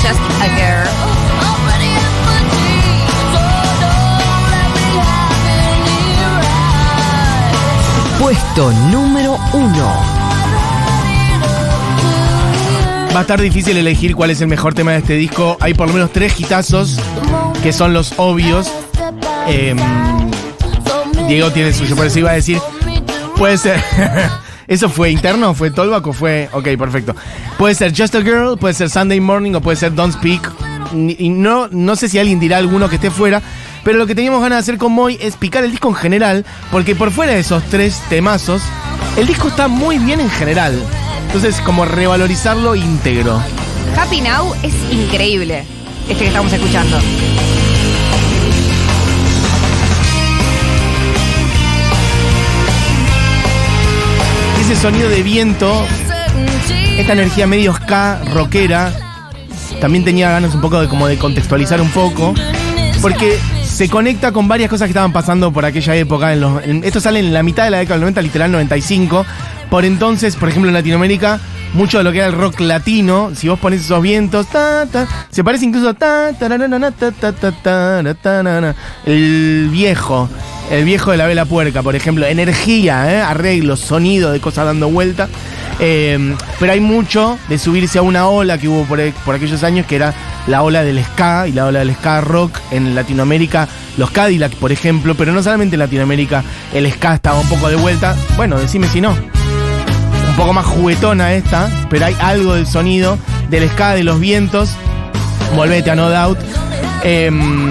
Just 0.02 0.20
a 0.42 0.48
Girl. 0.56 1.94
Puesto 8.20 8.72
número 8.90 9.38
1. 9.52 10.23
Va 13.14 13.20
a 13.20 13.22
estar 13.22 13.40
difícil 13.40 13.78
elegir 13.78 14.16
cuál 14.16 14.32
es 14.32 14.42
el 14.42 14.48
mejor 14.48 14.74
tema 14.74 14.92
de 14.92 14.98
este 14.98 15.14
disco. 15.14 15.56
Hay 15.60 15.76
por 15.76 15.88
lo 15.88 15.94
menos 15.94 16.12
tres 16.12 16.40
hitazos 16.40 17.00
que 17.62 17.72
son 17.72 17.94
los 17.94 18.14
obvios. 18.18 18.72
Em, 19.46 19.78
Diego 21.28 21.52
tiene 21.52 21.74
suyo, 21.74 21.96
por 21.96 22.08
eso 22.08 22.18
iba 22.18 22.32
a 22.32 22.34
decir. 22.34 22.58
Puede 23.38 23.60
ser. 23.60 23.84
¿Eso 24.68 24.90
fue 24.90 25.12
interno? 25.12 25.54
¿Fue 25.54 25.70
Tolbach 25.70 26.08
o 26.08 26.14
fue.? 26.14 26.50
Ok, 26.54 26.70
perfecto. 26.76 27.16
Puede 27.60 27.76
ser 27.76 27.94
Just 27.96 28.16
a 28.16 28.22
Girl, 28.22 28.58
puede 28.58 28.74
ser 28.74 28.90
Sunday 28.90 29.20
Morning 29.20 29.54
o 29.54 29.62
puede 29.62 29.78
ser 29.78 29.94
Don't 29.94 30.16
Speak. 30.16 30.52
Y 30.96 31.30
no, 31.30 31.68
no 31.70 31.96
sé 31.96 32.10
si 32.10 32.18
alguien 32.18 32.40
dirá 32.40 32.58
alguno 32.58 32.90
que 32.90 32.96
esté 32.96 33.12
fuera. 33.12 33.44
Pero 33.84 34.00
lo 34.00 34.08
que 34.08 34.16
teníamos 34.16 34.42
ganas 34.42 34.58
de 34.58 34.72
hacer 34.72 34.78
con 34.80 34.92
Moy 34.92 35.20
es 35.22 35.36
picar 35.38 35.64
el 35.64 35.70
disco 35.70 35.90
en 35.90 35.96
general. 35.96 36.46
Porque 36.72 36.96
por 36.96 37.12
fuera 37.12 37.34
de 37.34 37.42
esos 37.42 37.62
tres 37.66 38.02
temazos, 38.10 38.64
el 39.18 39.28
disco 39.28 39.50
está 39.50 39.68
muy 39.68 40.00
bien 40.00 40.20
en 40.20 40.32
general. 40.32 40.82
Entonces, 41.34 41.60
como 41.62 41.84
revalorizarlo 41.86 42.76
íntegro. 42.76 43.42
Happy 43.98 44.22
Now 44.22 44.54
es 44.62 44.74
increíble. 44.92 45.64
Este 46.08 46.20
que 46.24 46.28
estamos 46.28 46.54
escuchando. 46.54 47.00
Ese 54.62 54.76
sonido 54.78 55.10
de 55.10 55.24
viento, 55.24 55.86
esta 56.98 57.14
energía 57.14 57.48
medio 57.48 57.74
ska, 57.74 58.20
rockera, 58.34 58.94
también 59.82 60.06
tenía 60.06 60.30
ganas 60.30 60.56
un 60.56 60.62
poco 60.62 60.80
de 60.80 60.88
como 60.88 61.08
de 61.08 61.18
contextualizar 61.18 61.82
un 61.82 61.90
poco, 61.90 62.34
porque 63.02 63.38
se 63.66 63.90
conecta 63.90 64.32
con 64.32 64.48
varias 64.48 64.70
cosas 64.70 64.86
que 64.86 64.92
estaban 64.92 65.12
pasando 65.12 65.52
por 65.52 65.66
aquella 65.66 65.96
época. 65.96 66.32
En 66.32 66.40
los- 66.40 66.64
en- 66.64 66.84
esto 66.86 67.02
sale 67.02 67.20
en 67.20 67.34
la 67.34 67.44
mitad 67.44 67.66
de 67.66 67.72
la 67.72 67.80
década 67.80 67.96
del 67.96 68.02
90, 68.02 68.22
literal 68.22 68.52
95. 68.52 69.26
Por 69.74 69.86
entonces, 69.86 70.36
por 70.36 70.50
ejemplo, 70.50 70.70
en 70.70 70.76
Latinoamérica, 70.76 71.40
mucho 71.74 71.98
de 71.98 72.04
lo 72.04 72.12
que 72.12 72.20
era 72.20 72.28
el 72.28 72.34
rock 72.34 72.60
latino, 72.60 73.32
si 73.34 73.48
vos 73.48 73.58
pones 73.58 73.82
esos 73.82 74.04
vientos, 74.04 74.46
se 75.32 75.44
parece 75.44 75.66
incluso 75.66 75.90
a 75.90 75.96
el 79.08 79.70
viejo. 79.72 80.30
El 80.70 80.86
viejo 80.86 81.10
de 81.10 81.18
la 81.18 81.26
vela 81.26 81.46
puerca, 81.46 81.82
por 81.82 81.96
ejemplo. 81.96 82.28
Energía, 82.28 83.12
¿eh? 83.12 83.20
arreglos, 83.20 83.80
sonido 83.80 84.32
de 84.32 84.40
cosas 84.40 84.68
dando 84.68 84.92
vuelta. 84.92 85.28
Eh, 85.80 86.36
pero 86.60 86.72
hay 86.72 86.80
mucho 86.80 87.40
de 87.50 87.58
subirse 87.58 87.98
a 87.98 88.04
una 88.04 88.28
ola 88.28 88.60
que 88.60 88.68
hubo 88.68 88.84
por, 88.84 89.02
por 89.26 89.34
aquellos 89.34 89.64
años, 89.64 89.88
que 89.88 89.96
era 89.96 90.14
la 90.46 90.62
ola 90.62 90.84
del 90.84 91.04
ska 91.04 91.48
y 91.48 91.52
la 91.52 91.66
ola 91.66 91.80
del 91.80 91.96
ska 91.96 92.22
rock 92.22 92.60
en 92.70 92.94
Latinoamérica. 92.94 93.68
Los 93.98 94.12
Cadillac, 94.12 94.54
por 94.54 94.72
ejemplo, 94.72 95.16
pero 95.16 95.32
no 95.32 95.42
solamente 95.42 95.78
en 95.78 95.80
Latinoamérica 95.80 96.44
el 96.76 96.92
ska 96.92 97.16
estaba 97.16 97.40
un 97.40 97.50
poco 97.50 97.70
de 97.70 97.76
vuelta. 97.76 98.16
Bueno, 98.38 98.60
decime 98.60 98.88
si 98.88 99.02
no. 99.02 99.43
Un 100.34 100.38
poco 100.38 100.54
más 100.54 100.66
juguetona 100.66 101.34
esta, 101.34 101.70
pero 101.90 102.06
hay 102.06 102.16
algo 102.20 102.56
del 102.56 102.66
sonido 102.68 103.18
del 103.50 103.70
ska 103.70 103.94
de 103.94 104.04
los 104.04 104.20
vientos. 104.20 104.72
Volvete 105.56 105.92
a 105.92 105.96
No 105.96 106.10
Doubt. 106.10 106.40
Em, 107.04 107.70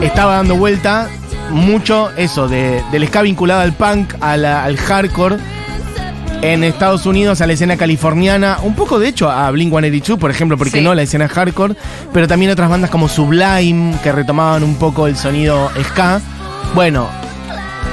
estaba 0.00 0.36
dando 0.36 0.56
vuelta 0.56 1.08
mucho 1.50 2.10
eso, 2.16 2.48
de, 2.48 2.82
del 2.92 3.06
ska 3.06 3.20
vinculado 3.22 3.60
al 3.60 3.72
punk, 3.74 4.14
al 4.20 4.76
hardcore. 4.78 5.36
En 6.40 6.64
Estados 6.64 7.06
Unidos, 7.06 7.40
a 7.40 7.46
la 7.46 7.52
escena 7.52 7.76
californiana, 7.76 8.58
un 8.62 8.74
poco 8.74 8.98
de 8.98 9.06
hecho 9.08 9.30
a 9.30 9.48
Blink 9.52 9.70
182, 9.70 10.18
por 10.18 10.30
ejemplo, 10.30 10.56
porque 10.58 10.78
Sí. 10.78 10.80
no 10.80 10.92
la 10.92 11.02
escena 11.02 11.28
hardcore, 11.28 11.76
pero 12.12 12.26
también 12.26 12.50
otras 12.50 12.68
bandas 12.68 12.90
como 12.90 13.08
Sublime, 13.08 13.94
que 14.02 14.10
retomaban 14.10 14.64
un 14.64 14.74
poco 14.74 15.06
el 15.06 15.16
sonido 15.16 15.70
ska. 15.84 16.20
Bueno, 16.74 17.06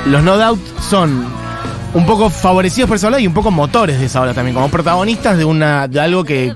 los 0.07 0.23
No 0.23 0.37
Doubt 0.37 0.59
son 0.81 1.25
un 1.93 2.05
poco 2.05 2.29
favorecidos 2.29 2.87
por 2.87 2.97
esa 2.97 3.07
ola 3.07 3.19
y 3.19 3.27
un 3.27 3.33
poco 3.33 3.51
motores 3.51 3.99
de 3.99 4.05
esa 4.05 4.21
ola 4.21 4.33
también, 4.33 4.55
como 4.55 4.69
protagonistas 4.69 5.37
de, 5.37 5.45
una, 5.45 5.87
de 5.87 5.99
algo 5.99 6.23
que, 6.23 6.53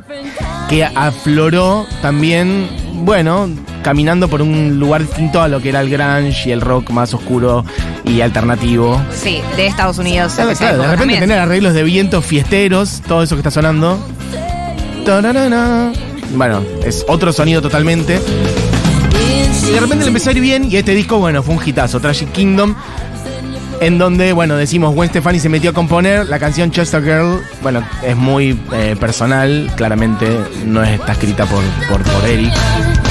que 0.70 0.84
afloró 0.84 1.86
también, 2.02 2.70
bueno, 3.04 3.50
caminando 3.84 4.28
por 4.28 4.42
un 4.42 4.80
lugar 4.80 5.02
distinto 5.02 5.42
a 5.42 5.48
lo 5.48 5.60
que 5.62 5.70
era 5.70 5.82
el 5.82 5.90
grunge 5.90 6.50
y 6.50 6.52
el 6.52 6.62
rock 6.62 6.90
más 6.92 7.14
oscuro 7.14 7.66
y 8.06 8.22
alternativo. 8.22 9.02
Sí, 9.12 9.42
de 9.56 9.68
Estados 9.68 9.98
Unidos. 9.98 10.34
Claro, 10.34 10.50
de 10.52 10.66
repente 10.78 10.98
también. 10.98 11.20
tener 11.20 11.40
arreglos 11.40 11.74
de 11.74 11.84
vientos 11.84 12.26
fiesteros, 12.26 13.02
todo 13.08 13.24
eso 13.24 13.36
que 13.36 13.40
está 13.40 13.52
sonando. 13.52 14.00
Tararara. 15.06 15.92
Bueno, 16.36 16.64
es 16.86 17.06
otro 17.08 17.34
sonido 17.34 17.62
totalmente. 17.62 18.20
Y 19.68 19.72
de 19.72 19.80
repente 19.80 20.04
le 20.04 20.08
empezó 20.10 20.30
a 20.30 20.34
ir 20.34 20.42
bien 20.42 20.70
y 20.70 20.78
este 20.78 20.94
disco, 20.94 21.20
bueno, 21.20 21.44
fue 21.44 21.56
un 21.56 21.62
hitazo, 21.64 22.00
Tragic 22.00 22.32
Kingdom. 22.32 22.76
En 23.84 23.98
donde, 23.98 24.32
bueno, 24.32 24.56
decimos, 24.56 24.96
Gwen 24.96 25.10
Stefani 25.10 25.40
se 25.42 25.50
metió 25.50 25.72
a 25.72 25.74
componer 25.74 26.28
la 26.28 26.40
canción 26.40 26.72
a 26.72 27.02
Girl. 27.02 27.42
Bueno, 27.62 27.84
es 28.02 28.16
muy 28.16 28.58
eh, 28.72 28.96
personal, 28.98 29.70
claramente 29.76 30.40
no 30.66 30.82
es- 30.82 30.92
está 31.00 31.12
escrita 31.12 31.46
por, 31.46 31.62
por, 31.90 32.02
Eric. 32.30 32.54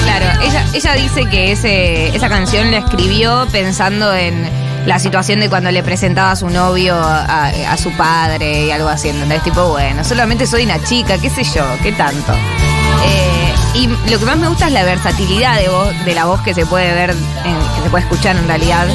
Claro, 0.03 0.25
ella, 0.41 0.65
ella 0.73 0.93
dice 0.95 1.25
que 1.29 1.51
ese, 1.51 2.07
esa 2.15 2.27
canción 2.27 2.71
la 2.71 2.79
escribió 2.79 3.47
pensando 3.51 4.13
en 4.15 4.49
la 4.87 4.97
situación 4.97 5.39
de 5.41 5.47
cuando 5.49 5.69
le 5.69 5.83
presentaba 5.83 6.31
a 6.31 6.35
su 6.35 6.49
novio 6.49 6.95
a, 6.95 7.49
a 7.49 7.77
su 7.77 7.91
padre 7.91 8.65
y 8.65 8.71
algo 8.71 8.89
así, 8.89 9.09
¿entendés? 9.09 9.43
Tipo, 9.43 9.69
bueno, 9.69 10.03
solamente 10.03 10.47
soy 10.47 10.63
una 10.63 10.83
chica, 10.83 11.19
qué 11.19 11.29
sé 11.29 11.43
yo, 11.43 11.63
qué 11.83 11.91
tanto. 11.91 12.33
Eh, 12.33 13.53
y 13.75 13.87
lo 14.11 14.17
que 14.19 14.25
más 14.25 14.37
me 14.37 14.47
gusta 14.47 14.67
es 14.67 14.73
la 14.73 14.83
versatilidad 14.83 15.59
de 15.59 15.69
voz, 15.69 15.93
de 16.05 16.15
la 16.15 16.25
voz 16.25 16.41
que 16.41 16.53
se 16.55 16.65
puede 16.65 16.93
ver, 16.95 17.11
en- 17.11 17.75
que 17.75 17.83
se 17.83 17.89
puede 17.91 18.03
escuchar 18.05 18.35
en 18.37 18.47
realidad, 18.47 18.87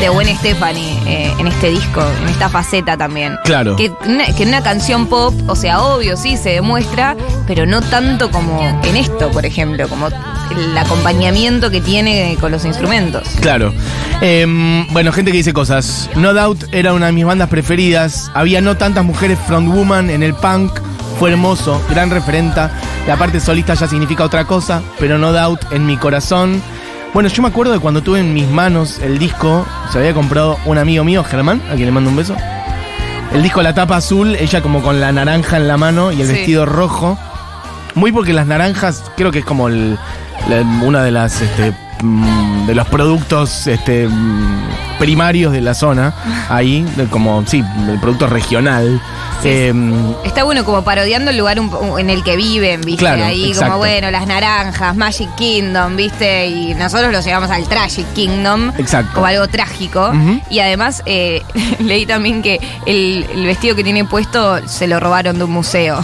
de 0.00 0.08
Gwen 0.10 0.28
Stefani 0.36 0.98
eh, 1.06 1.32
en 1.38 1.46
este 1.46 1.70
disco, 1.70 2.04
en 2.22 2.28
esta 2.28 2.48
faceta 2.48 2.96
también. 2.96 3.36
Claro. 3.44 3.76
Que 3.76 3.92
en 4.04 4.48
una 4.48 4.62
canción 4.62 5.06
pop, 5.06 5.34
o 5.46 5.56
sea, 5.56 5.80
obvio, 5.82 6.16
sí, 6.16 6.36
se 6.36 6.50
demuestra, 6.50 7.16
pero 7.46 7.66
no 7.66 7.80
tanto 7.80 8.30
como 8.30 8.60
en 8.84 8.96
esto, 8.96 9.30
por 9.30 9.46
ejemplo, 9.46 9.88
como 9.88 10.08
el 10.08 10.76
acompañamiento 10.76 11.70
que 11.70 11.80
tiene 11.80 12.36
con 12.40 12.52
los 12.52 12.64
instrumentos. 12.64 13.26
Claro. 13.40 13.72
Em, 14.20 14.86
bueno, 14.92 15.12
gente 15.12 15.30
que 15.30 15.38
dice 15.38 15.52
cosas. 15.52 16.10
No 16.14 16.34
Doubt 16.34 16.64
era 16.72 16.92
una 16.92 17.06
de 17.06 17.12
mis 17.12 17.24
bandas 17.24 17.48
preferidas. 17.48 18.30
Había 18.34 18.60
no 18.60 18.76
tantas 18.76 19.04
mujeres 19.04 19.38
frontwoman 19.46 20.10
en 20.10 20.22
el 20.22 20.34
punk. 20.34 20.72
Fue 21.18 21.30
hermoso, 21.30 21.82
gran 21.88 22.10
referenta. 22.10 22.70
La 23.06 23.16
parte 23.16 23.40
solista 23.40 23.72
ya 23.74 23.88
significa 23.88 24.24
otra 24.24 24.44
cosa, 24.44 24.82
pero 24.98 25.16
No 25.16 25.32
Doubt 25.32 25.72
en 25.72 25.86
mi 25.86 25.96
corazón. 25.96 26.60
Bueno, 27.16 27.30
yo 27.30 27.40
me 27.40 27.48
acuerdo 27.48 27.72
de 27.72 27.78
cuando 27.78 28.02
tuve 28.02 28.20
en 28.20 28.34
mis 28.34 28.46
manos 28.46 28.98
el 28.98 29.18
disco, 29.18 29.66
se 29.90 29.98
había 29.98 30.12
comprado 30.12 30.58
un 30.66 30.76
amigo 30.76 31.02
mío, 31.02 31.24
Germán, 31.24 31.62
a 31.70 31.74
quien 31.74 31.86
le 31.86 31.90
mando 31.90 32.10
un 32.10 32.16
beso. 32.16 32.36
El 33.32 33.42
disco 33.42 33.62
La 33.62 33.72
tapa 33.72 33.96
azul, 33.96 34.36
ella 34.36 34.60
como 34.60 34.82
con 34.82 35.00
la 35.00 35.10
naranja 35.12 35.56
en 35.56 35.66
la 35.66 35.78
mano 35.78 36.12
y 36.12 36.20
el 36.20 36.26
Sí. 36.26 36.34
vestido 36.34 36.66
rojo. 36.66 37.16
Muy 37.94 38.12
porque 38.12 38.34
las 38.34 38.46
naranjas 38.46 39.02
creo 39.16 39.30
que 39.32 39.38
es 39.38 39.44
como 39.46 39.68
el, 39.68 39.98
la- 40.50 40.60
una 40.84 41.02
de 41.02 41.10
las 41.10 41.40
este, 41.40 41.72
de 42.66 42.74
los 42.74 42.86
productos 42.88 43.66
este, 43.66 44.06
mm, 44.08 44.98
primarios 44.98 45.52
de 45.52 45.60
la 45.60 45.74
zona 45.74 46.14
ahí 46.48 46.86
como 47.10 47.44
sí 47.46 47.64
el 47.88 47.98
producto 48.00 48.26
regional 48.26 49.00
Sí. 49.42 49.48
Eh, 49.50 49.72
Está 50.24 50.44
bueno 50.44 50.64
como 50.64 50.82
parodiando 50.82 51.30
el 51.30 51.36
lugar 51.36 51.60
un 51.60 51.98
en 51.98 52.10
el 52.10 52.22
que 52.22 52.36
viven, 52.36 52.80
¿viste? 52.80 53.00
Claro, 53.00 53.24
Ahí 53.24 53.48
exacto. 53.48 53.66
como, 53.72 53.78
bueno, 53.78 54.10
las 54.10 54.26
naranjas, 54.26 54.96
Magic 54.96 55.34
Kingdom, 55.34 55.96
¿viste? 55.96 56.46
Y 56.48 56.74
nosotros 56.74 57.12
lo 57.12 57.20
llevamos 57.20 57.50
al 57.50 57.68
Tragic 57.68 58.06
Kingdom. 58.14 58.72
Exacto. 58.78 59.12
Como 59.14 59.26
algo 59.26 59.46
trágico. 59.48 60.12
Y 60.48 60.60
además 60.60 61.02
eh, 61.06 61.42
leí 61.80 62.06
también 62.06 62.42
que 62.42 62.60
el, 62.86 63.26
el 63.34 63.44
vestido 63.46 63.76
que 63.76 63.84
tiene 63.84 64.04
puesto 64.04 64.66
se 64.66 64.86
lo 64.86 65.00
robaron 65.00 65.38
de 65.38 65.44
un 65.44 65.52
museo. 65.52 66.02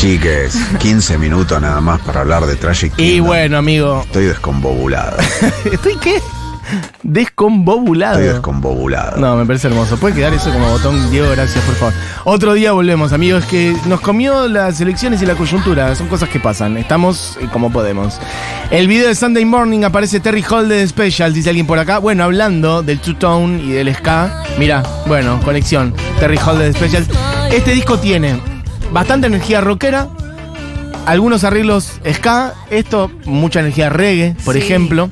Chiques, 0.00 0.58
15 0.78 1.18
minutos 1.18 1.60
nada 1.60 1.78
más 1.82 2.00
para 2.00 2.22
hablar 2.22 2.46
de 2.46 2.56
Tragic 2.56 2.90
y 2.96 3.16
Kingdom. 3.16 3.26
bueno 3.26 3.58
amigo 3.58 4.02
Estoy 4.06 4.24
descombobulado. 4.24 5.18
estoy 5.70 5.94
qué 5.96 6.18
descombobulado 7.02 8.14
Estoy 8.14 8.32
descombobulado. 8.32 9.18
No, 9.18 9.36
me 9.36 9.44
parece 9.44 9.68
hermoso. 9.68 9.98
Puede 9.98 10.14
quedar 10.14 10.32
eso 10.32 10.50
como 10.54 10.70
botón, 10.70 11.10
Diego, 11.10 11.28
gracias, 11.32 11.62
por 11.66 11.74
favor. 11.74 11.92
Otro 12.24 12.54
día 12.54 12.72
volvemos, 12.72 13.12
amigos, 13.12 13.44
que 13.44 13.76
nos 13.84 14.00
comió 14.00 14.48
las 14.48 14.80
elecciones 14.80 15.20
y 15.20 15.26
la 15.26 15.34
coyuntura. 15.34 15.94
Son 15.94 16.08
cosas 16.08 16.30
que 16.30 16.40
pasan. 16.40 16.78
Estamos 16.78 17.36
eh, 17.38 17.48
como 17.52 17.70
podemos. 17.70 18.18
El 18.70 18.88
video 18.88 19.06
de 19.06 19.14
Sunday 19.14 19.44
Morning 19.44 19.84
aparece 19.84 20.18
Terry 20.18 20.42
Holden 20.48 20.88
Special, 20.88 21.34
dice 21.34 21.50
alguien 21.50 21.66
por 21.66 21.78
acá. 21.78 21.98
Bueno, 21.98 22.24
hablando 22.24 22.82
del 22.82 23.00
two-tone 23.00 23.62
y 23.62 23.72
del 23.72 23.94
ska. 23.94 24.44
Mira, 24.58 24.82
bueno, 25.06 25.38
conexión. 25.44 25.92
Terry 26.18 26.38
Holden 26.38 26.72
Special. 26.72 27.06
Este 27.50 27.72
disco 27.72 27.98
tiene 27.98 28.40
bastante 28.90 29.26
energía 29.26 29.60
rockera. 29.60 30.08
Algunos 31.06 31.44
arreglos 31.44 32.00
ska, 32.12 32.54
esto, 32.70 33.10
mucha 33.24 33.60
energía 33.60 33.88
reggae, 33.88 34.36
por 34.44 34.54
Sí. 34.54 34.60
ejemplo. 34.60 35.10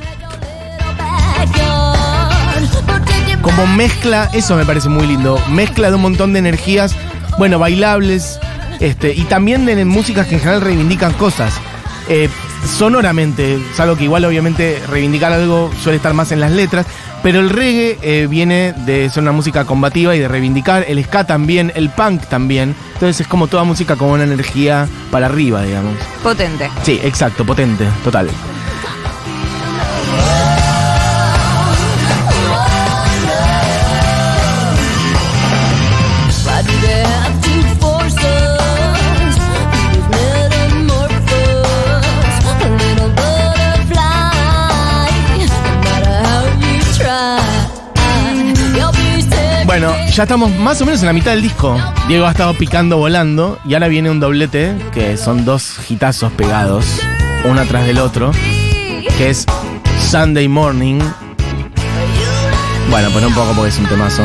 como 3.42 3.66
mezcla, 3.66 4.28
eso 4.34 4.56
me 4.56 4.66
parece 4.66 4.90
muy 4.90 5.06
lindo, 5.06 5.40
mezcla 5.48 5.88
de 5.88 5.96
un 5.96 6.02
montón 6.02 6.34
de 6.34 6.38
energías, 6.38 6.94
bueno, 7.38 7.58
bailables, 7.58 8.38
este, 8.78 9.14
y 9.14 9.22
también 9.22 9.64
de 9.64 9.84
músicas 9.86 10.26
que 10.26 10.34
en 10.34 10.40
general 10.40 10.60
reivindican 10.60 11.12
cosas. 11.14 11.54
Eh, 12.08 12.28
sonoramente, 12.64 13.54
es 13.54 13.80
algo 13.80 13.96
que 13.96 14.04
igual 14.04 14.24
obviamente 14.24 14.82
reivindicar 14.88 15.32
algo 15.32 15.70
suele 15.82 15.96
estar 15.96 16.14
más 16.14 16.32
en 16.32 16.40
las 16.40 16.52
letras, 16.52 16.86
pero 17.22 17.40
el 17.40 17.50
reggae 17.50 17.98
eh, 18.02 18.26
viene 18.28 18.72
de 18.72 19.10
ser 19.10 19.22
una 19.22 19.32
música 19.32 19.64
combativa 19.64 20.14
y 20.14 20.18
de 20.18 20.28
reivindicar, 20.28 20.84
el 20.88 21.02
ska 21.04 21.24
también, 21.24 21.72
el 21.74 21.90
punk 21.90 22.26
también, 22.26 22.74
entonces 22.94 23.20
es 23.20 23.26
como 23.26 23.46
toda 23.48 23.64
música 23.64 23.96
con 23.96 24.10
una 24.10 24.24
energía 24.24 24.88
para 25.10 25.26
arriba, 25.26 25.62
digamos. 25.62 25.94
Potente. 26.22 26.70
Sí, 26.82 27.00
exacto, 27.02 27.44
potente, 27.44 27.84
total. 28.04 28.28
Ya 50.18 50.24
estamos 50.24 50.52
más 50.56 50.80
o 50.82 50.84
menos 50.84 51.00
en 51.02 51.06
la 51.06 51.12
mitad 51.12 51.30
del 51.30 51.42
disco. 51.42 51.80
Diego 52.08 52.26
ha 52.26 52.32
estado 52.32 52.52
picando 52.54 52.96
volando 52.96 53.56
y 53.64 53.74
ahora 53.74 53.86
viene 53.86 54.10
un 54.10 54.18
doblete 54.18 54.74
que 54.92 55.16
son 55.16 55.44
dos 55.44 55.78
gitazos 55.86 56.32
pegados, 56.32 56.84
uno 57.44 57.60
atrás 57.60 57.86
del 57.86 57.98
otro, 57.98 58.32
que 59.16 59.30
es 59.30 59.46
Sunday 60.10 60.48
Morning. 60.48 60.98
Bueno, 62.90 63.10
pon 63.10 63.26
un 63.26 63.32
poco 63.32 63.52
porque 63.52 63.68
es 63.68 63.78
un 63.78 63.86
temazo. 63.86 64.24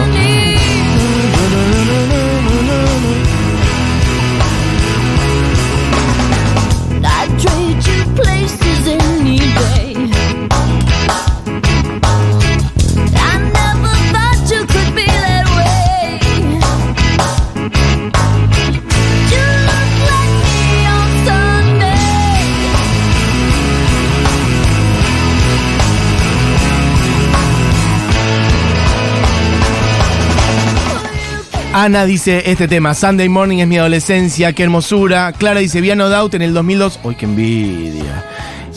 Ana 31.75 32.05
dice 32.05 32.43
este 32.51 32.67
tema, 32.67 32.93
Sunday 32.93 33.27
Morning 33.29 33.57
es 33.57 33.67
mi 33.67 33.77
adolescencia, 33.79 34.53
qué 34.53 34.61
hermosura. 34.61 35.33
Clara 35.33 35.59
dice, 35.59 35.81
vi 35.81 35.89
a 35.89 35.95
No 35.95 36.07
Doubt 36.07 36.35
en 36.35 36.43
el 36.43 36.53
2002. 36.53 36.99
¡Uy, 37.03 37.15
qué 37.15 37.25
envidia! 37.25 38.23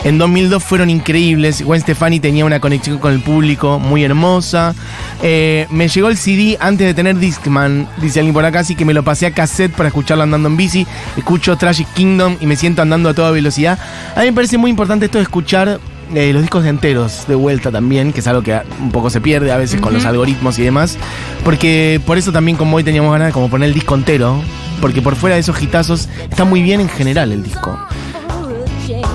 En 0.03 0.17
2002 0.17 0.65
fueron 0.65 0.89
increíbles. 0.89 1.63
Gwen 1.63 1.83
Stefani 1.83 2.21
tenía 2.21 2.47
una 2.47 2.59
conexión 2.59 2.97
con 2.97 3.13
el 3.13 3.21
público 3.21 3.79
muy 3.79 4.03
hermosa. 4.03 4.75
Eh, 5.23 5.67
me 5.71 5.89
llegó 5.89 6.09
el 6.09 6.17
CD 6.17 6.57
antes 6.59 6.87
de 6.87 6.95
tener 6.95 7.19
Discman, 7.19 7.87
dice 7.99 8.21
alguien 8.21 8.33
por 8.33 8.47
acá, 8.47 8.61
así 8.61 8.75
que 8.75 8.87
me 8.87 8.95
lo 8.95 9.03
pasé 9.03 9.27
a 9.27 9.31
cassette 9.31 9.73
para 9.73 9.89
escucharlo 9.89 10.23
andando 10.23 10.49
en 10.49 10.57
bici. 10.57 10.87
Escucho 11.19 11.57
Tragic 11.59 11.93
Kingdom 11.93 12.39
y 12.41 12.47
me 12.47 12.57
siento 12.57 12.81
andando 12.81 13.11
a 13.11 13.15
toda 13.15 13.31
velocidad. 13.31 13.79
A 14.15 14.21
mí 14.21 14.27
me 14.27 14.33
parece 14.33 14.57
muy 14.57 14.71
importante 14.71 15.05
esto 15.05 15.19
de 15.19 15.25
escuchar 15.25 15.81
eh, 16.15 16.33
los 16.33 16.43
discos 16.43 16.65
enteros 16.65 17.27
de 17.27 17.35
vuelta 17.35 17.71
también, 17.71 18.13
que 18.13 18.21
es 18.21 18.27
algo 18.27 18.43
que 18.43 18.61
un 18.81 18.91
poco 18.93 19.11
se 19.11 19.21
pierde 19.21 19.53
a 19.53 19.57
veces 19.57 19.81
con 19.81 19.93
los 19.93 20.05
algoritmos 20.05 20.59
y 20.59 20.63
demás. 20.63 20.97
Porque 21.45 22.01
por 22.07 22.19
eso 22.19 22.33
también 22.33 22.57
como 22.57 22.77
hoy 22.77 22.85
teníamos 22.85 23.13
ganas 23.13 23.29
de 23.29 23.33
como 23.33 23.49
poner 23.49 23.69
el 23.69 23.75
disco 23.75 23.95
entero. 23.95 24.41
Porque 24.81 25.01
por 25.01 25.17
fuera 25.17 25.37
de 25.37 25.41
esos 25.41 25.61
hitazos 25.61 26.09
está 26.31 26.45
muy 26.45 26.63
bien 26.63 26.81
en 26.81 26.89
general 26.89 27.33
el 27.33 27.43
disco. 27.43 27.79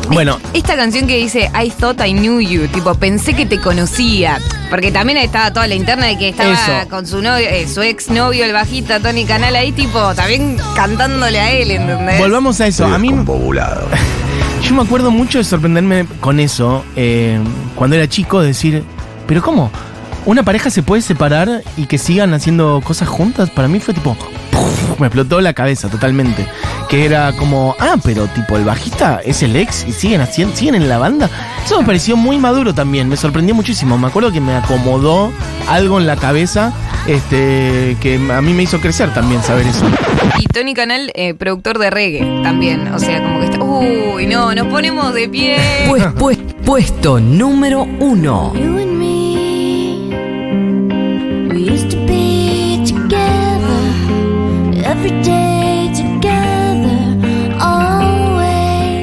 Bueno, 0.09 0.39
Esta 0.53 0.75
canción 0.75 1.07
que 1.07 1.15
dice 1.17 1.49
I 1.55 1.69
thought 1.69 2.01
I 2.05 2.11
knew 2.13 2.41
you, 2.41 2.67
tipo 2.67 2.93
pensé 2.95 3.33
que 3.33 3.45
te 3.45 3.59
conocía, 3.61 4.39
porque 4.69 4.91
también 4.91 5.17
estaba 5.17 5.53
toda 5.53 5.67
la 5.67 5.75
interna 5.75 6.07
de 6.07 6.17
que 6.17 6.29
estaba 6.29 6.51
Eso. 6.51 6.89
con 6.89 7.07
su 7.07 7.21
novio, 7.21 7.47
eh, 7.47 7.65
su 7.73 7.81
ex 7.81 8.09
novio, 8.09 8.43
el 8.43 8.51
bajista 8.51 8.99
Tony 8.99 9.23
Canal 9.23 9.55
ahí, 9.55 9.71
tipo 9.71 10.13
también 10.13 10.57
cantándole 10.75 11.39
a 11.39 11.51
él, 11.51 11.71
¿entendés? 11.71 12.19
volvamos 12.19 12.59
a 12.59 12.67
eso. 12.67 12.83
Estoy 12.83 12.95
A 12.95 12.99
mí. 12.99 13.09
Yo 14.63 14.75
me 14.75 14.81
acuerdo 14.83 15.11
mucho 15.11 15.37
de 15.37 15.43
sorprenderme 15.43 16.05
con 16.19 16.39
eso 16.39 16.83
eh, 16.95 17.39
cuando 17.75 17.95
era 17.95 18.07
chico, 18.07 18.41
de 18.41 18.47
decir, 18.47 18.83
pero 19.27 19.41
¿cómo? 19.41 19.71
¿Una 20.25 20.43
pareja 20.43 20.69
se 20.69 20.83
puede 20.83 21.01
separar 21.01 21.63
y 21.77 21.87
que 21.87 21.97
sigan 21.97 22.33
haciendo 22.33 22.81
cosas 22.83 23.09
juntas? 23.09 23.49
Para 23.49 23.67
mí 23.67 23.79
fue 23.79 23.93
tipo. 23.93 24.15
Me 25.01 25.07
explotó 25.07 25.41
la 25.41 25.53
cabeza 25.53 25.89
totalmente. 25.89 26.47
Que 26.89 27.05
era 27.05 27.33
como, 27.33 27.75
ah, 27.79 27.95
pero 28.03 28.27
tipo 28.27 28.57
el 28.57 28.65
bajista 28.65 29.21
es 29.23 29.43
el 29.43 29.55
ex 29.55 29.85
y 29.87 29.91
siguen 29.91 30.21
haciendo, 30.21 30.55
siguen 30.55 30.75
en 30.75 30.89
la 30.89 30.97
banda. 30.97 31.29
Eso 31.65 31.79
me 31.79 31.85
pareció 31.85 32.15
muy 32.15 32.37
maduro 32.37 32.73
también, 32.73 33.09
me 33.09 33.17
sorprendió 33.17 33.53
muchísimo. 33.55 33.97
Me 33.97 34.07
acuerdo 34.07 34.31
que 34.31 34.41
me 34.41 34.55
acomodó 34.55 35.31
algo 35.67 35.99
en 35.99 36.07
la 36.07 36.15
cabeza 36.15 36.73
este, 37.07 37.97
que 37.99 38.15
a 38.15 38.41
mí 38.41 38.53
me 38.53 38.63
hizo 38.63 38.79
crecer 38.79 39.13
también 39.13 39.41
saber 39.43 39.67
eso. 39.67 39.85
Y 40.39 40.45
Tony 40.45 40.73
Canal, 40.73 41.11
eh, 41.15 41.33
productor 41.33 41.79
de 41.79 41.89
reggae 41.89 42.41
también, 42.43 42.87
o 42.93 42.99
sea, 42.99 43.21
como 43.21 43.39
que 43.39 43.45
está, 43.45 43.63
uy, 43.63 44.27
no, 44.27 44.53
nos 44.53 44.67
ponemos 44.67 45.13
de 45.13 45.29
pie. 45.29 45.57
Pues, 45.87 46.03
pues, 46.17 46.37
puesto 46.63 47.19
número 47.19 47.83
1. 47.99 48.90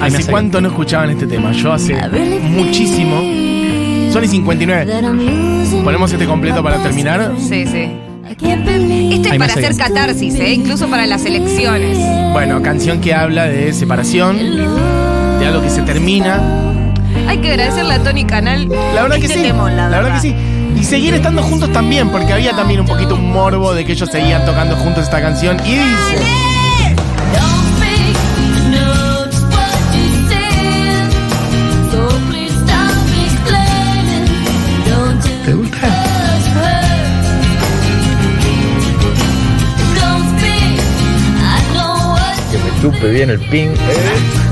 ¿Hace 0.01 0.31
cuánto 0.31 0.61
no 0.61 0.69
escuchaban 0.69 1.11
este 1.11 1.27
tema? 1.27 1.53
Yo 1.53 1.73
hace 1.73 1.95
muchísimo. 2.43 3.17
Son 4.13 4.25
y 4.25 4.29
59. 4.29 4.91
that 4.91 5.03
I'm 5.05 5.19
losing 5.19 5.85
Ponemos 5.85 6.11
este 6.11 6.25
completo 6.25 6.63
para 6.63 6.83
terminar. 6.83 7.33
Sí, 7.39 7.67
sí. 7.67 7.91
Esto 8.31 9.29
es 9.29 9.39
para 9.39 9.53
hacer 9.53 9.73
ahí. 9.73 9.77
catarsis, 9.77 10.35
¿eh? 10.37 10.53
incluso 10.53 10.89
para 10.89 11.07
las 11.07 11.25
elecciones. 11.25 11.99
Bueno, 12.33 12.63
canción 12.63 13.01
que 13.01 13.15
habla 13.15 13.47
de 13.47 13.73
separación, 13.73 14.39
de 14.39 15.47
algo 15.47 15.63
que 15.63 15.71
se 15.71 15.83
termina. 15.83 16.41
Hay 17.27 17.39
que 17.39 17.51
agradecerle 17.51 17.95
a 17.95 18.03
Tony 18.03 18.25
Canal. 18.25 18.69
La 18.95 19.03
verdad 19.03 19.17
que 19.17 19.27
este 19.27 19.39
sí. 19.39 19.43
temón, 19.43 19.77
la, 19.77 19.89
verdad 19.89 20.15
que 20.15 20.21
sí. 20.21 20.35
Y 20.79 20.85
seguir 20.85 21.13
estando 21.15 21.43
juntos 21.43 21.73
también, 21.73 22.09
porque 22.11 22.33
había 22.33 22.55
también 22.55 22.81
un 22.81 22.87
poquito 22.87 23.17
un 23.17 23.33
morbo 23.33 23.75
de 23.75 23.85
que 23.85 23.93
ellos 23.93 24.09
seguían 24.11 24.45
tocando 24.45 24.77
juntos 24.77 25.05
esta 25.05 25.21
canción. 25.21 25.57
Y 25.65 25.71
dice. 25.71 26.19
¿Te 35.45 35.55
gusta? 35.55 36.05
Que 42.53 42.59
me 42.59 42.81
chupe 42.81 43.09
bien 43.11 43.31
el 43.31 43.41
ping. 43.41 43.71
I 43.71 44.48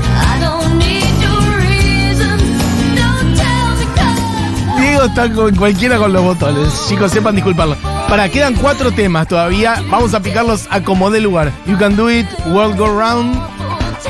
'cause 5.07 5.29
Diego 5.29 5.29
está 5.29 5.29
con 5.33 5.55
cualquiera 5.55 5.97
con 5.97 6.13
los 6.13 6.23
botones. 6.23 6.85
Chicos, 6.87 7.11
sepan 7.11 7.35
disculparlo. 7.35 7.75
Para, 8.07 8.29
quedan 8.29 8.55
cuatro 8.55 8.91
temas 8.91 9.27
todavía. 9.27 9.81
Vamos 9.89 10.13
a 10.13 10.21
picarlos 10.21 10.67
a 10.69 10.81
como 10.81 11.09
dé 11.09 11.19
lugar. 11.21 11.51
You 11.65 11.77
Can 11.77 11.95
Do 11.95 12.11
It, 12.11 12.27
World 12.47 12.77
Go 12.77 12.87
Round, 12.87 13.39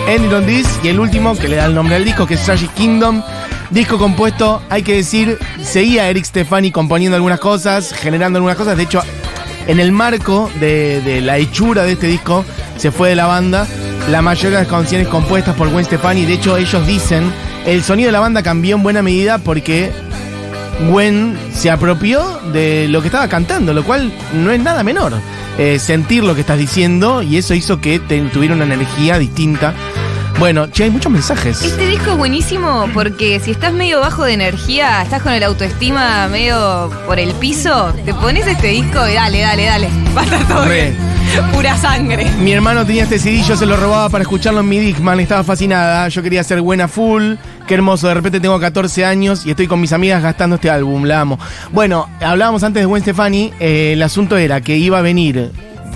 End 0.07 0.25
It 0.25 0.33
On 0.33 0.45
This. 0.45 0.67
Y 0.83 0.89
el 0.89 0.99
último, 0.99 1.35
que 1.35 1.47
le 1.47 1.55
da 1.57 1.65
el 1.65 1.75
nombre 1.75 1.95
al 1.95 2.05
disco, 2.05 2.25
que 2.25 2.35
es 2.35 2.43
Tragic 2.43 2.73
Kingdom. 2.73 3.21
Disco 3.69 3.97
compuesto, 3.97 4.61
hay 4.69 4.81
que 4.81 4.95
decir, 4.95 5.37
seguía 5.61 6.09
Eric 6.09 6.23
Stefani 6.23 6.71
componiendo 6.71 7.17
algunas 7.17 7.39
cosas, 7.39 7.91
generando 7.93 8.37
algunas 8.37 8.55
cosas. 8.57 8.77
De 8.77 8.83
hecho, 8.83 9.01
en 9.67 9.79
el 9.81 9.91
marco 9.91 10.49
de, 10.61 11.01
de 11.01 11.19
la 11.19 11.37
hechura 11.37 11.83
de 11.83 11.93
este 11.93 12.07
disco, 12.07 12.45
se 12.77 12.91
fue 12.91 13.09
de 13.09 13.15
la 13.15 13.25
banda. 13.25 13.67
La 14.09 14.21
mayoría 14.21 14.59
de 14.59 14.63
las 14.63 14.71
canciones 14.71 15.09
compuestas 15.09 15.53
por 15.55 15.69
Gwen 15.69 15.83
Stefani. 15.83 16.23
De 16.25 16.33
hecho, 16.33 16.55
ellos 16.55 16.87
dicen, 16.87 17.29
el 17.65 17.83
sonido 17.83 18.07
de 18.07 18.13
la 18.13 18.21
banda 18.21 18.41
cambió 18.41 18.77
en 18.77 18.83
buena 18.83 19.01
medida 19.01 19.37
porque 19.37 19.91
Gwen 20.89 21.37
se 21.53 21.71
apropió 21.71 22.39
de 22.53 22.87
lo 22.89 23.01
que 23.01 23.07
estaba 23.07 23.27
cantando, 23.27 23.73
lo 23.73 23.83
cual 23.83 24.11
no 24.33 24.51
es 24.51 24.59
nada 24.59 24.83
menor. 24.83 25.13
Eh, 25.57 25.79
sentir 25.79 26.23
lo 26.23 26.35
que 26.35 26.41
estás 26.41 26.57
diciendo 26.59 27.23
y 27.23 27.37
eso 27.37 27.53
hizo 27.55 27.81
que 27.81 27.99
te- 27.99 28.21
tuviera 28.29 28.53
una 28.53 28.65
energía 28.65 29.17
distinta. 29.17 29.73
Bueno, 30.37 30.67
che, 30.69 30.83
hay 30.83 30.91
muchos 30.91 31.11
mensajes. 31.11 31.63
Este 31.63 31.87
disco 31.87 32.11
es 32.11 32.17
buenísimo 32.17 32.87
porque 32.93 33.39
si 33.39 33.49
estás 33.49 33.73
medio 33.73 33.99
bajo 34.01 34.23
de 34.23 34.33
energía, 34.33 35.01
estás 35.01 35.23
con 35.23 35.33
el 35.33 35.41
autoestima 35.41 36.27
medio 36.27 36.91
por 37.07 37.17
el 37.17 37.31
piso, 37.33 37.91
te 38.05 38.13
pones 38.13 38.45
este 38.45 38.67
disco 38.67 39.07
y 39.07 39.15
dale, 39.15 39.41
dale, 39.41 39.65
dale. 39.65 39.89
Va 40.15 40.21
a 40.21 40.25
estar 40.25 40.47
todo 40.47 40.65
Re. 40.65 40.75
bien. 40.91 41.16
Pura 41.53 41.77
sangre. 41.77 42.25
Mi 42.39 42.51
hermano 42.51 42.85
tenía 42.85 43.03
este 43.03 43.19
CD, 43.19 43.41
yo 43.41 43.55
se 43.55 43.65
lo 43.65 43.77
robaba 43.77 44.09
para 44.09 44.23
escucharlo 44.23 44.61
en 44.61 44.69
mi 44.69 44.79
Discman, 44.79 45.19
estaba 45.19 45.43
fascinada, 45.43 46.07
yo 46.07 46.23
quería 46.23 46.43
ser 46.43 46.61
buena 46.61 46.87
full, 46.87 47.35
qué 47.67 47.73
hermoso, 47.75 48.07
de 48.07 48.13
repente 48.13 48.39
tengo 48.39 48.59
14 48.59 49.05
años 49.05 49.45
y 49.45 49.51
estoy 49.51 49.67
con 49.67 49.79
mis 49.79 49.93
amigas 49.93 50.23
gastando 50.23 50.55
este 50.55 50.69
álbum, 50.69 51.03
la 51.03 51.21
amo. 51.21 51.39
Bueno, 51.71 52.09
hablábamos 52.21 52.63
antes 52.63 52.81
de 52.81 52.85
Gwen 52.85 53.01
Stefani, 53.01 53.53
eh, 53.59 53.93
el 53.93 54.01
asunto 54.01 54.37
era 54.37 54.61
que 54.61 54.77
iba 54.77 54.99
a 54.99 55.01
venir 55.01 55.51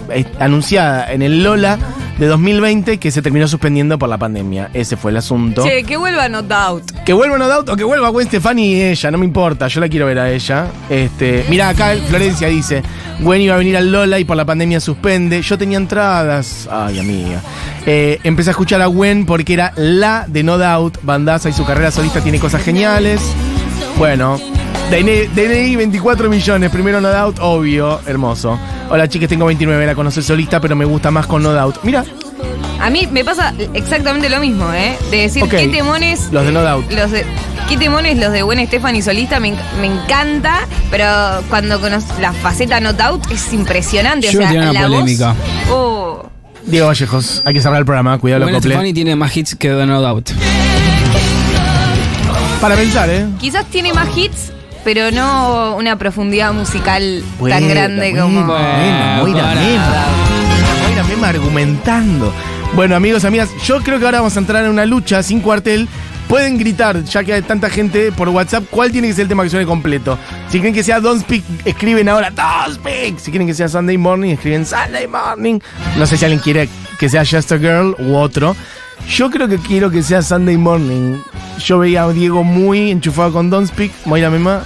eh, 0.09 0.25
anunciada 0.39 1.11
en 1.11 1.21
el 1.21 1.43
Lola 1.43 1.77
de 2.19 2.27
2020 2.27 2.99
que 2.99 3.09
se 3.09 3.21
terminó 3.21 3.47
suspendiendo 3.47 3.97
por 3.97 4.09
la 4.09 4.17
pandemia, 4.17 4.69
ese 4.73 4.97
fue 4.97 5.11
el 5.11 5.17
asunto. 5.17 5.63
Che, 5.63 5.83
que 5.83 5.97
vuelva 5.97 6.29
No 6.29 6.43
Doubt. 6.43 7.03
Que 7.03 7.13
vuelva 7.13 7.37
No 7.37 7.47
Doubt 7.47 7.69
o 7.69 7.75
que 7.75 7.83
vuelva 7.83 8.09
Gwen 8.09 8.27
Stefani 8.27 8.73
y 8.73 8.81
ella, 8.81 9.09
no 9.09 9.17
me 9.17 9.25
importa, 9.25 9.67
yo 9.67 9.81
la 9.81 9.89
quiero 9.89 10.05
ver 10.05 10.19
a 10.19 10.29
ella. 10.29 10.67
Este, 10.89 11.45
mira 11.49 11.69
acá 11.69 11.95
Florencia 12.07 12.47
dice, 12.47 12.83
Gwen 13.21 13.41
iba 13.41 13.53
a 13.53 13.57
venir 13.57 13.77
al 13.77 13.91
Lola 13.91 14.17
y 14.19 14.25
por 14.25 14.35
la 14.35 14.45
pandemia 14.45 14.79
suspende. 14.79 15.41
Yo 15.43 15.57
tenía 15.57 15.77
entradas. 15.77 16.67
Ay, 16.71 16.99
amiga. 16.99 17.39
Eh, 17.85 18.19
empecé 18.23 18.49
a 18.49 18.51
escuchar 18.51 18.81
a 18.81 18.87
Gwen 18.87 19.25
porque 19.27 19.53
era 19.53 19.73
la 19.75 20.25
de 20.27 20.41
No 20.43 20.57
Doubt, 20.57 20.97
bandaza 21.03 21.47
y 21.49 21.53
su 21.53 21.63
carrera 21.63 21.91
solista 21.91 22.21
tiene 22.21 22.39
cosas 22.39 22.63
geniales. 22.63 23.21
Bueno, 23.97 24.39
DNI, 24.89 25.27
DNI 25.35 25.75
24 25.75 26.29
millones, 26.29 26.71
primero 26.71 26.99
No 26.99 27.09
Doubt, 27.09 27.37
obvio, 27.41 27.99
hermoso. 28.07 28.57
Hola 28.89 29.07
chicas, 29.07 29.29
tengo 29.29 29.45
29, 29.45 29.85
la 29.85 29.93
conocí 29.95 30.21
solista, 30.23 30.59
pero 30.59 30.75
me 30.75 30.85
gusta 30.85 31.11
más 31.11 31.27
con 31.27 31.43
No 31.43 31.53
Doubt. 31.53 31.77
Mira, 31.83 32.03
A 32.79 32.89
mí 32.89 33.07
me 33.11 33.23
pasa 33.23 33.53
exactamente 33.75 34.29
lo 34.31 34.39
mismo, 34.39 34.73
¿eh? 34.73 34.97
De 35.11 35.17
decir, 35.17 35.43
qué 35.47 35.67
temones. 35.67 36.29
los 36.31 36.43
de 36.43 36.51
No 36.51 36.63
Doubt. 36.63 36.91
Los 36.91 37.11
de, 37.11 37.23
¿Qué 37.71 37.77
temones 37.77 38.17
los 38.17 38.33
de 38.33 38.41
Gwen 38.41 38.67
Stefani 38.67 39.01
solista? 39.01 39.39
Me, 39.39 39.53
enc- 39.53 39.73
me 39.79 39.87
encanta, 39.87 40.67
pero 40.89 41.05
cuando 41.49 41.79
conoces 41.79 42.19
la 42.19 42.33
faceta 42.33 42.81
No 42.81 42.91
Doubt 42.91 43.31
es 43.31 43.53
impresionante. 43.53 44.29
Yo 44.29 44.39
o 44.39 44.41
sea, 44.41 44.51
tenía 44.51 44.71
una 44.71 44.73
la 44.73 44.87
voz- 44.89 44.99
polémica. 44.99 45.35
Oh. 45.71 46.25
Diego 46.65 46.87
Vallejos, 46.87 47.41
hay 47.45 47.53
que 47.53 47.61
cerrar 47.61 47.79
el 47.79 47.85
programa, 47.85 48.17
cuidado 48.17 48.43
Gwen 48.43 48.59
Stefani 48.61 48.91
tiene 48.93 49.15
más 49.15 49.37
hits 49.37 49.55
que 49.55 49.69
The 49.69 49.85
No 49.85 50.01
Doubt. 50.01 50.31
Para 52.59 52.75
pensar, 52.75 53.09
¿eh? 53.09 53.25
Quizás 53.39 53.65
tiene 53.67 53.93
más 53.93 54.09
hits, 54.17 54.51
pero 54.83 55.09
no 55.11 55.77
una 55.77 55.95
profundidad 55.97 56.51
musical 56.51 57.23
Buena, 57.39 57.57
tan 57.57 57.69
grande 57.69 58.11
como. 58.19 58.47
buena, 58.47 58.47
para. 58.47 58.77
Mema. 59.61 60.05
Moira 60.83 61.03
Mema 61.05 61.27
argumentando. 61.29 62.33
Bueno, 62.73 62.97
amigos, 62.97 63.23
amigas, 63.23 63.47
yo 63.65 63.79
creo 63.81 63.97
que 63.97 64.05
ahora 64.05 64.17
vamos 64.19 64.35
a 64.35 64.39
entrar 64.39 64.65
en 64.65 64.71
una 64.71 64.85
lucha 64.85 65.23
sin 65.23 65.39
cuartel. 65.39 65.87
Pueden 66.31 66.57
gritar, 66.57 67.03
ya 67.03 67.25
que 67.25 67.33
hay 67.33 67.41
tanta 67.41 67.69
gente 67.69 68.09
por 68.13 68.29
WhatsApp, 68.29 68.63
cuál 68.71 68.89
tiene 68.89 69.09
que 69.09 69.13
ser 69.13 69.23
el 69.23 69.27
tema 69.27 69.43
que 69.43 69.49
suene 69.49 69.65
completo. 69.65 70.17
Si 70.47 70.59
quieren 70.59 70.73
que 70.73 70.81
sea 70.81 71.01
Don't 71.01 71.23
Speak, 71.23 71.43
escriben 71.65 72.07
ahora 72.07 72.31
Don't 72.31 72.75
Speak. 72.75 73.17
Si 73.19 73.31
quieren 73.31 73.49
que 73.49 73.53
sea 73.53 73.67
Sunday 73.67 73.97
Morning, 73.97 74.29
escriben 74.29 74.65
Sunday 74.65 75.07
Morning. 75.07 75.59
No 75.97 76.05
sé 76.05 76.15
si 76.15 76.23
alguien 76.23 76.39
quiere 76.39 76.69
que 76.97 77.09
sea 77.09 77.25
Just 77.25 77.51
a 77.51 77.57
Girl 77.57 77.97
u 77.99 78.15
otro. 78.15 78.55
Yo 79.09 79.29
creo 79.29 79.49
que 79.49 79.57
quiero 79.57 79.91
que 79.91 80.01
sea 80.03 80.21
Sunday 80.21 80.55
Morning. 80.55 81.17
Yo 81.65 81.79
veía 81.79 82.03
a 82.03 82.13
Diego 82.13 82.45
muy 82.45 82.91
enchufado 82.91 83.33
con 83.33 83.49
Don't 83.49 83.67
Speak. 83.67 83.91
Moira 84.05 84.29
Mema. 84.29 84.63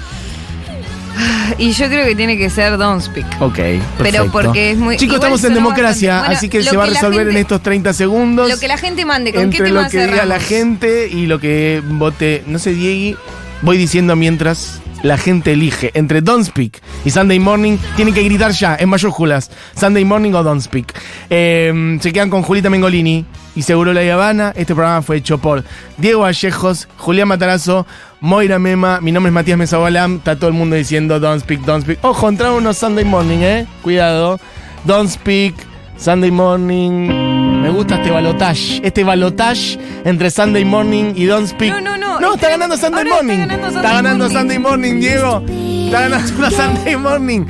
Y 1.57 1.71
yo 1.71 1.87
creo 1.87 2.05
que 2.05 2.15
tiene 2.15 2.37
que 2.37 2.49
ser 2.49 2.77
Don't 2.77 3.01
Speak. 3.01 3.25
Ok, 3.39 3.55
perfecto. 3.55 3.83
Pero 4.03 4.31
porque 4.31 4.71
es 4.71 4.77
muy- 4.77 4.97
Chicos, 4.97 5.15
estamos 5.15 5.43
en 5.43 5.53
democracia, 5.53 6.13
bastante. 6.15 6.37
Así 6.37 6.49
que 6.49 6.63
se 6.63 6.75
va 6.75 6.83
a 6.83 6.87
resolver 6.87 7.27
en 7.29 7.37
estos 7.37 7.61
30 7.61 7.93
segundos. 7.93 8.49
Lo 8.49 8.57
que 8.57 8.67
la 8.67 8.77
gente 8.77 9.05
mande, 9.05 9.31
¿con 9.33 9.49
qué 9.49 9.57
entre 9.57 9.67
tema 9.69 9.83
lo 9.83 9.89
que 9.89 10.05
diga 10.07 10.25
la 10.25 10.39
gente 10.39 11.07
y 11.07 11.25
lo 11.27 11.39
que 11.39 11.81
vote. 11.85 12.43
No 12.47 12.59
sé, 12.59 12.73
Diegui, 12.73 13.15
voy 13.61 13.77
diciendo 13.77 14.15
mientras 14.15 14.81
la 15.05 15.17
gente 15.17 15.53
elige. 15.53 15.91
Entre 15.93 16.21
Don't 16.21 16.45
Speak 16.45 16.81
y 17.05 17.11
Sunday 17.11 17.39
Morning, 17.39 17.77
tienen 17.95 18.13
que 18.13 18.23
gritar 18.23 18.51
ya, 18.51 18.75
en 18.75 18.89
mayúsculas. 18.89 19.51
Sunday 19.79 20.03
Morning 20.03 20.33
o 20.33 20.43
Don't 20.43 20.61
Speak. 20.61 20.93
Eh, 21.29 21.97
se 22.01 22.11
quedan 22.11 22.29
con 22.29 22.41
Julita 22.41 22.69
Mengolini 22.69 23.25
y 23.55 23.61
Seguro 23.61 23.93
La 23.93 24.01
Habana. 24.13 24.51
Este 24.55 24.73
programa 24.73 25.01
fue 25.01 25.17
hecho 25.17 25.37
por 25.37 25.63
Diego 25.97 26.21
Vallejos, 26.21 26.87
Julián 26.97 27.27
Matarazo, 27.27 27.85
Moira 28.19 28.57
Mema. 28.57 28.99
Mi 28.99 29.11
nombre 29.11 29.29
es 29.29 29.33
Matías 29.33 29.57
Mesabalam. 29.57 30.15
Está 30.15 30.35
todo 30.35 30.47
el 30.47 30.55
mundo 30.55 30.75
diciendo 30.75 31.19
Don't 31.19 31.41
Speak, 31.41 31.61
Don't 31.61 31.83
Speak. 31.83 31.99
Ojo, 32.03 32.27
entraron 32.27 32.57
unos 32.57 32.77
Sunday 32.77 33.05
Morning, 33.05 33.39
¿eh? 33.39 33.67
Cuidado. 33.83 34.39
Don't 34.85 35.09
Speak. 35.09 35.55
Sunday 35.97 36.31
Morning. 36.31 37.24
Me 37.65 37.71
gusta 37.71 37.95
este 37.95 38.11
balotage. 38.11 38.79
Este 38.83 39.03
balotage 39.03 39.79
entre 40.03 40.29
Sunday 40.29 40.63
Morning 40.63 41.13
y 41.15 41.25
Don't 41.25 41.47
Speak. 41.47 41.71
No, 41.73 41.81
no, 41.81 41.97
no. 41.97 42.19
No, 42.19 42.35
está 42.35 42.45
Está- 42.45 42.49
ganando 42.51 42.77
Sunday 42.77 43.01
está 43.03 43.15
Morning. 43.15 43.37
ganando 43.39 43.65
Sunday 43.65 43.83
Está 43.83 43.93
ganando. 43.95 44.29
Sunday 44.29 44.59
Morning, 44.59 44.99
Diego. 44.99 45.43
Está 45.85 46.01
ganando 46.01 46.51
Sunday 46.51 46.95
Morning. 46.95 47.45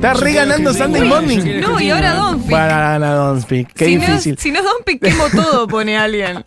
Está 0.00 0.14
re 0.14 0.32
ganando 0.32 0.72
Sunday 0.72 1.06
Morning. 1.06 1.60
No, 1.60 1.78
y 1.78 1.90
ahora 1.90 2.14
Don't 2.14 2.38
Speak. 2.40 2.50
Para 2.50 2.78
ganar 2.92 3.16
Don't 3.16 3.42
Speak. 3.42 3.68
Qué 3.74 3.84
si 3.84 3.96
difícil. 3.98 4.32
No, 4.34 4.40
si 4.40 4.50
no 4.50 4.62
Don't 4.62 4.80
Speak, 4.80 5.02
quemo 5.02 5.24
todo, 5.28 5.68
pone 5.68 5.98
alguien. 5.98 6.42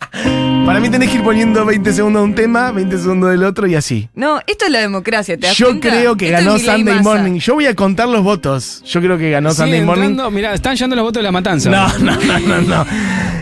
Para 0.66 0.80
mí 0.80 0.88
tenés 0.88 1.08
que 1.10 1.18
ir 1.18 1.22
poniendo 1.22 1.64
20 1.64 1.92
segundos 1.92 2.22
de 2.22 2.24
un 2.30 2.34
tema, 2.34 2.72
20 2.72 2.98
segundos 2.98 3.30
del 3.30 3.44
otro 3.44 3.68
y 3.68 3.76
así. 3.76 4.08
No, 4.16 4.40
esto 4.48 4.64
es 4.64 4.72
la 4.72 4.80
democracia, 4.80 5.38
¿te 5.38 5.46
das 5.46 5.56
Yo 5.56 5.66
cuenta? 5.66 5.88
creo 5.90 6.16
que 6.16 6.34
Esto 6.34 6.44
ganó 6.44 6.58
Sunday. 6.58 7.00
Morning. 7.00 7.38
Yo 7.38 7.54
voy 7.54 7.66
a 7.66 7.76
contar 7.76 8.08
los 8.08 8.24
votos. 8.24 8.82
Yo 8.86 9.00
creo 9.00 9.16
que 9.18 9.30
ganó 9.30 9.54
Sunday 9.54 9.82
Morning. 9.82 10.16
Mirá, 10.32 10.52
están 10.52 10.74
yendo 10.74 10.96
los 10.96 11.04
votos 11.04 11.20
de 11.20 11.22
la 11.22 11.30
matanza. 11.30 11.70
No, 11.70 11.86
no, 12.00 12.16
no, 12.16 12.38
no, 12.40 12.60
no. 12.60 12.86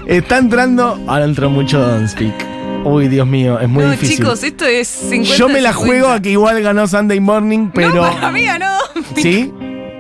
Está 0.07 0.37
entrando. 0.37 1.03
Ahora 1.07 1.25
entró 1.25 1.49
mucho 1.49 1.79
Don't 1.79 2.09
Speak. 2.09 2.35
Uy, 2.85 3.09
Dios 3.09 3.27
mío, 3.27 3.59
es 3.61 3.69
muy 3.69 3.83
no, 3.85 3.91
difícil. 3.93 4.19
chicos, 4.19 4.43
esto 4.43 4.67
es 4.67 4.89
50 4.89 5.37
Yo 5.37 5.49
me 5.49 5.63
la 5.63 5.73
juego 5.73 6.09
a 6.09 6.21
que 6.21 6.31
igual 6.33 6.61
ganó 6.61 6.87
Sunday 6.87 7.19
Morning, 7.21 7.71
pero. 7.73 7.95
No, 7.95 8.13
para 8.13 8.31
mí 8.31 8.45
ganó. 8.45 8.77
¿Sí? 9.17 9.51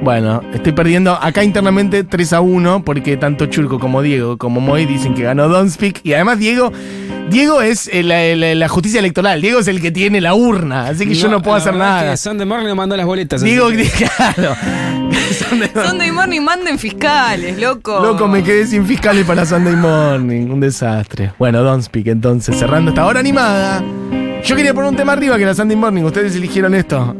Bueno, 0.03 0.43
estoy 0.53 0.73
perdiendo 0.73 1.13
acá 1.13 1.45
internamente 1.45 2.03
3 2.03 2.33
a 2.33 2.41
1 2.41 2.85
porque 2.85 3.17
tanto 3.17 3.47
Churco 3.47 3.79
como 3.79 4.03
Diego 4.03 4.37
como 4.37 4.61
Moy 4.61 4.85
dicen 4.85 5.15
que 5.15 5.23
ganó 5.23 5.49
Don't 5.49 5.71
Speak 5.71 6.01
y 6.03 6.13
además 6.15 6.41
Diego 6.41 6.73
Diego 7.31 7.63
es 7.63 7.89
eh, 7.93 8.03
la, 8.03 8.35
la- 8.35 8.55
la 8.57 8.69
justicia 8.69 8.99
electoral, 8.99 9.41
Diego 9.41 9.61
es 9.61 9.69
el 9.69 9.81
que 9.81 9.93
tiene 9.93 10.21
la 10.21 10.35
urna, 10.35 10.89
así 10.89 11.07
que 11.07 11.15
yo 11.15 11.29
no 11.29 11.41
puedo 11.41 11.57
la 11.57 11.63
hacer 11.63 11.77
nada. 11.77 12.11
que 12.11 12.17
Sunday 12.17 12.45
Morning 12.47 12.75
mandó 12.75 12.97
las 12.97 13.07
boletas. 13.07 13.43
Diego, 13.43 13.69
que- 13.71 13.89
claro. 14.09 14.55
Sunday 15.89 16.11
Morning 16.11 16.41
manden 16.41 16.79
fiscales, 16.79 17.59
loco. 17.59 18.01
Loco, 18.03 18.27
me 18.27 18.43
quedé 18.43 18.67
sin 18.67 18.85
fiscales 18.85 19.25
para 19.25 19.47
Sunday 19.47 19.77
Morning. 19.77 20.51
Un 20.51 20.61
desastre. 20.61 21.33
Bueno, 21.39 21.63
Don't 21.63 21.85
Speak, 21.85 22.09
entonces, 22.09 22.59
cerrando 22.59 22.91
esta 22.91 23.07
hora 23.07 23.21
animada. 23.21 23.83
Yo 24.45 24.57
quería 24.57 24.75
poner 24.75 24.91
un 24.91 24.97
tema 24.97 25.13
arriba 25.13 25.37
que 25.37 25.45
era 25.45 25.55
Sunday 25.55 25.77
Morning. 25.77 26.03
Ustedes 26.03 26.35
eligieron 26.35 26.75
esto. 26.75 27.15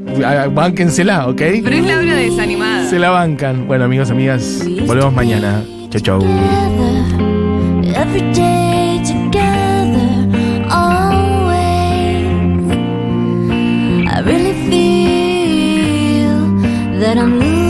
Bánquensela, 0.53 1.29
¿ok? 1.29 1.41
Pero 1.63 1.77
es 1.77 1.85
la 1.85 1.99
hora 1.99 2.15
desanimada. 2.17 2.89
Se 2.89 2.99
la 2.99 3.11
bancan. 3.11 3.67
Bueno, 3.67 3.85
amigos, 3.85 4.11
amigas, 4.11 4.65
volvemos 4.87 5.13
mañana. 5.15 5.63
Chau, 5.91 6.01
chau. 6.01 6.21
together, 6.21 7.95
every 7.95 8.23
day 8.33 9.01
together, 9.05 10.67
always. 10.71 12.27
I 14.09 14.21
really 14.25 14.55
feel 14.69 16.39
that 16.99 17.19
I'm 17.19 17.39
losing 17.39 17.62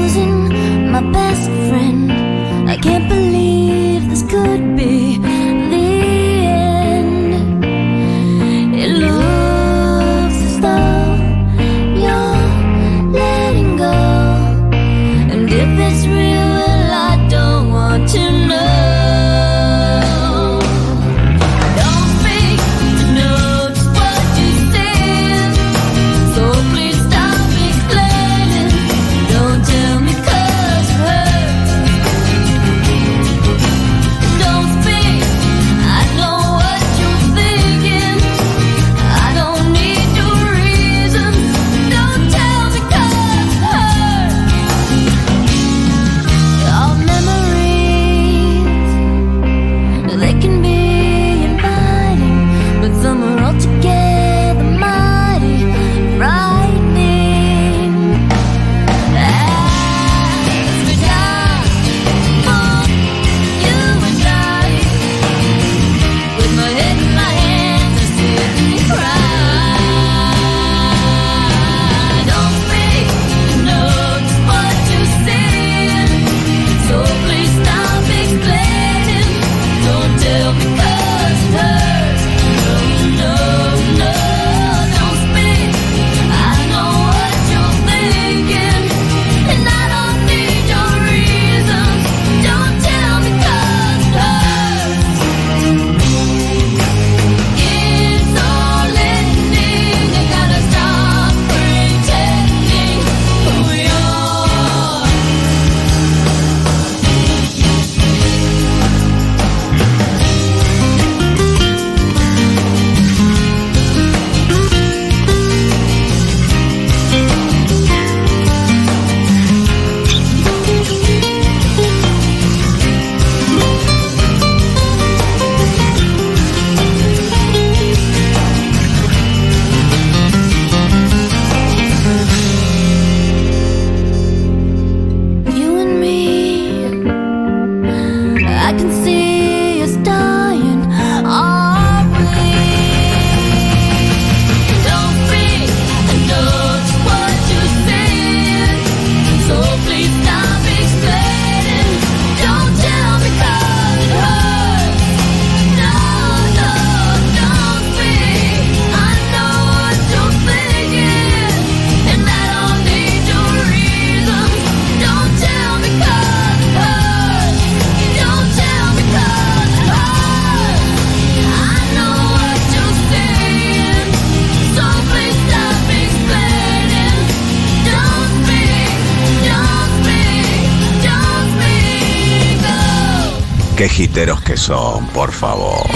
Qué 183.76 183.88
jiteros 183.88 184.42
que 184.42 184.56
son, 184.56 185.06
por 185.08 185.32
favor. 185.32 185.86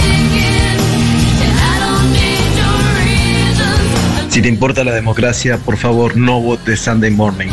Si 4.29 4.41
te 4.41 4.47
importa 4.47 4.83
la 4.83 4.93
democracia, 4.93 5.57
por 5.57 5.77
favor 5.77 6.15
no 6.17 6.41
votes 6.41 6.79
Sunday 6.79 7.11
Morning. 7.11 7.49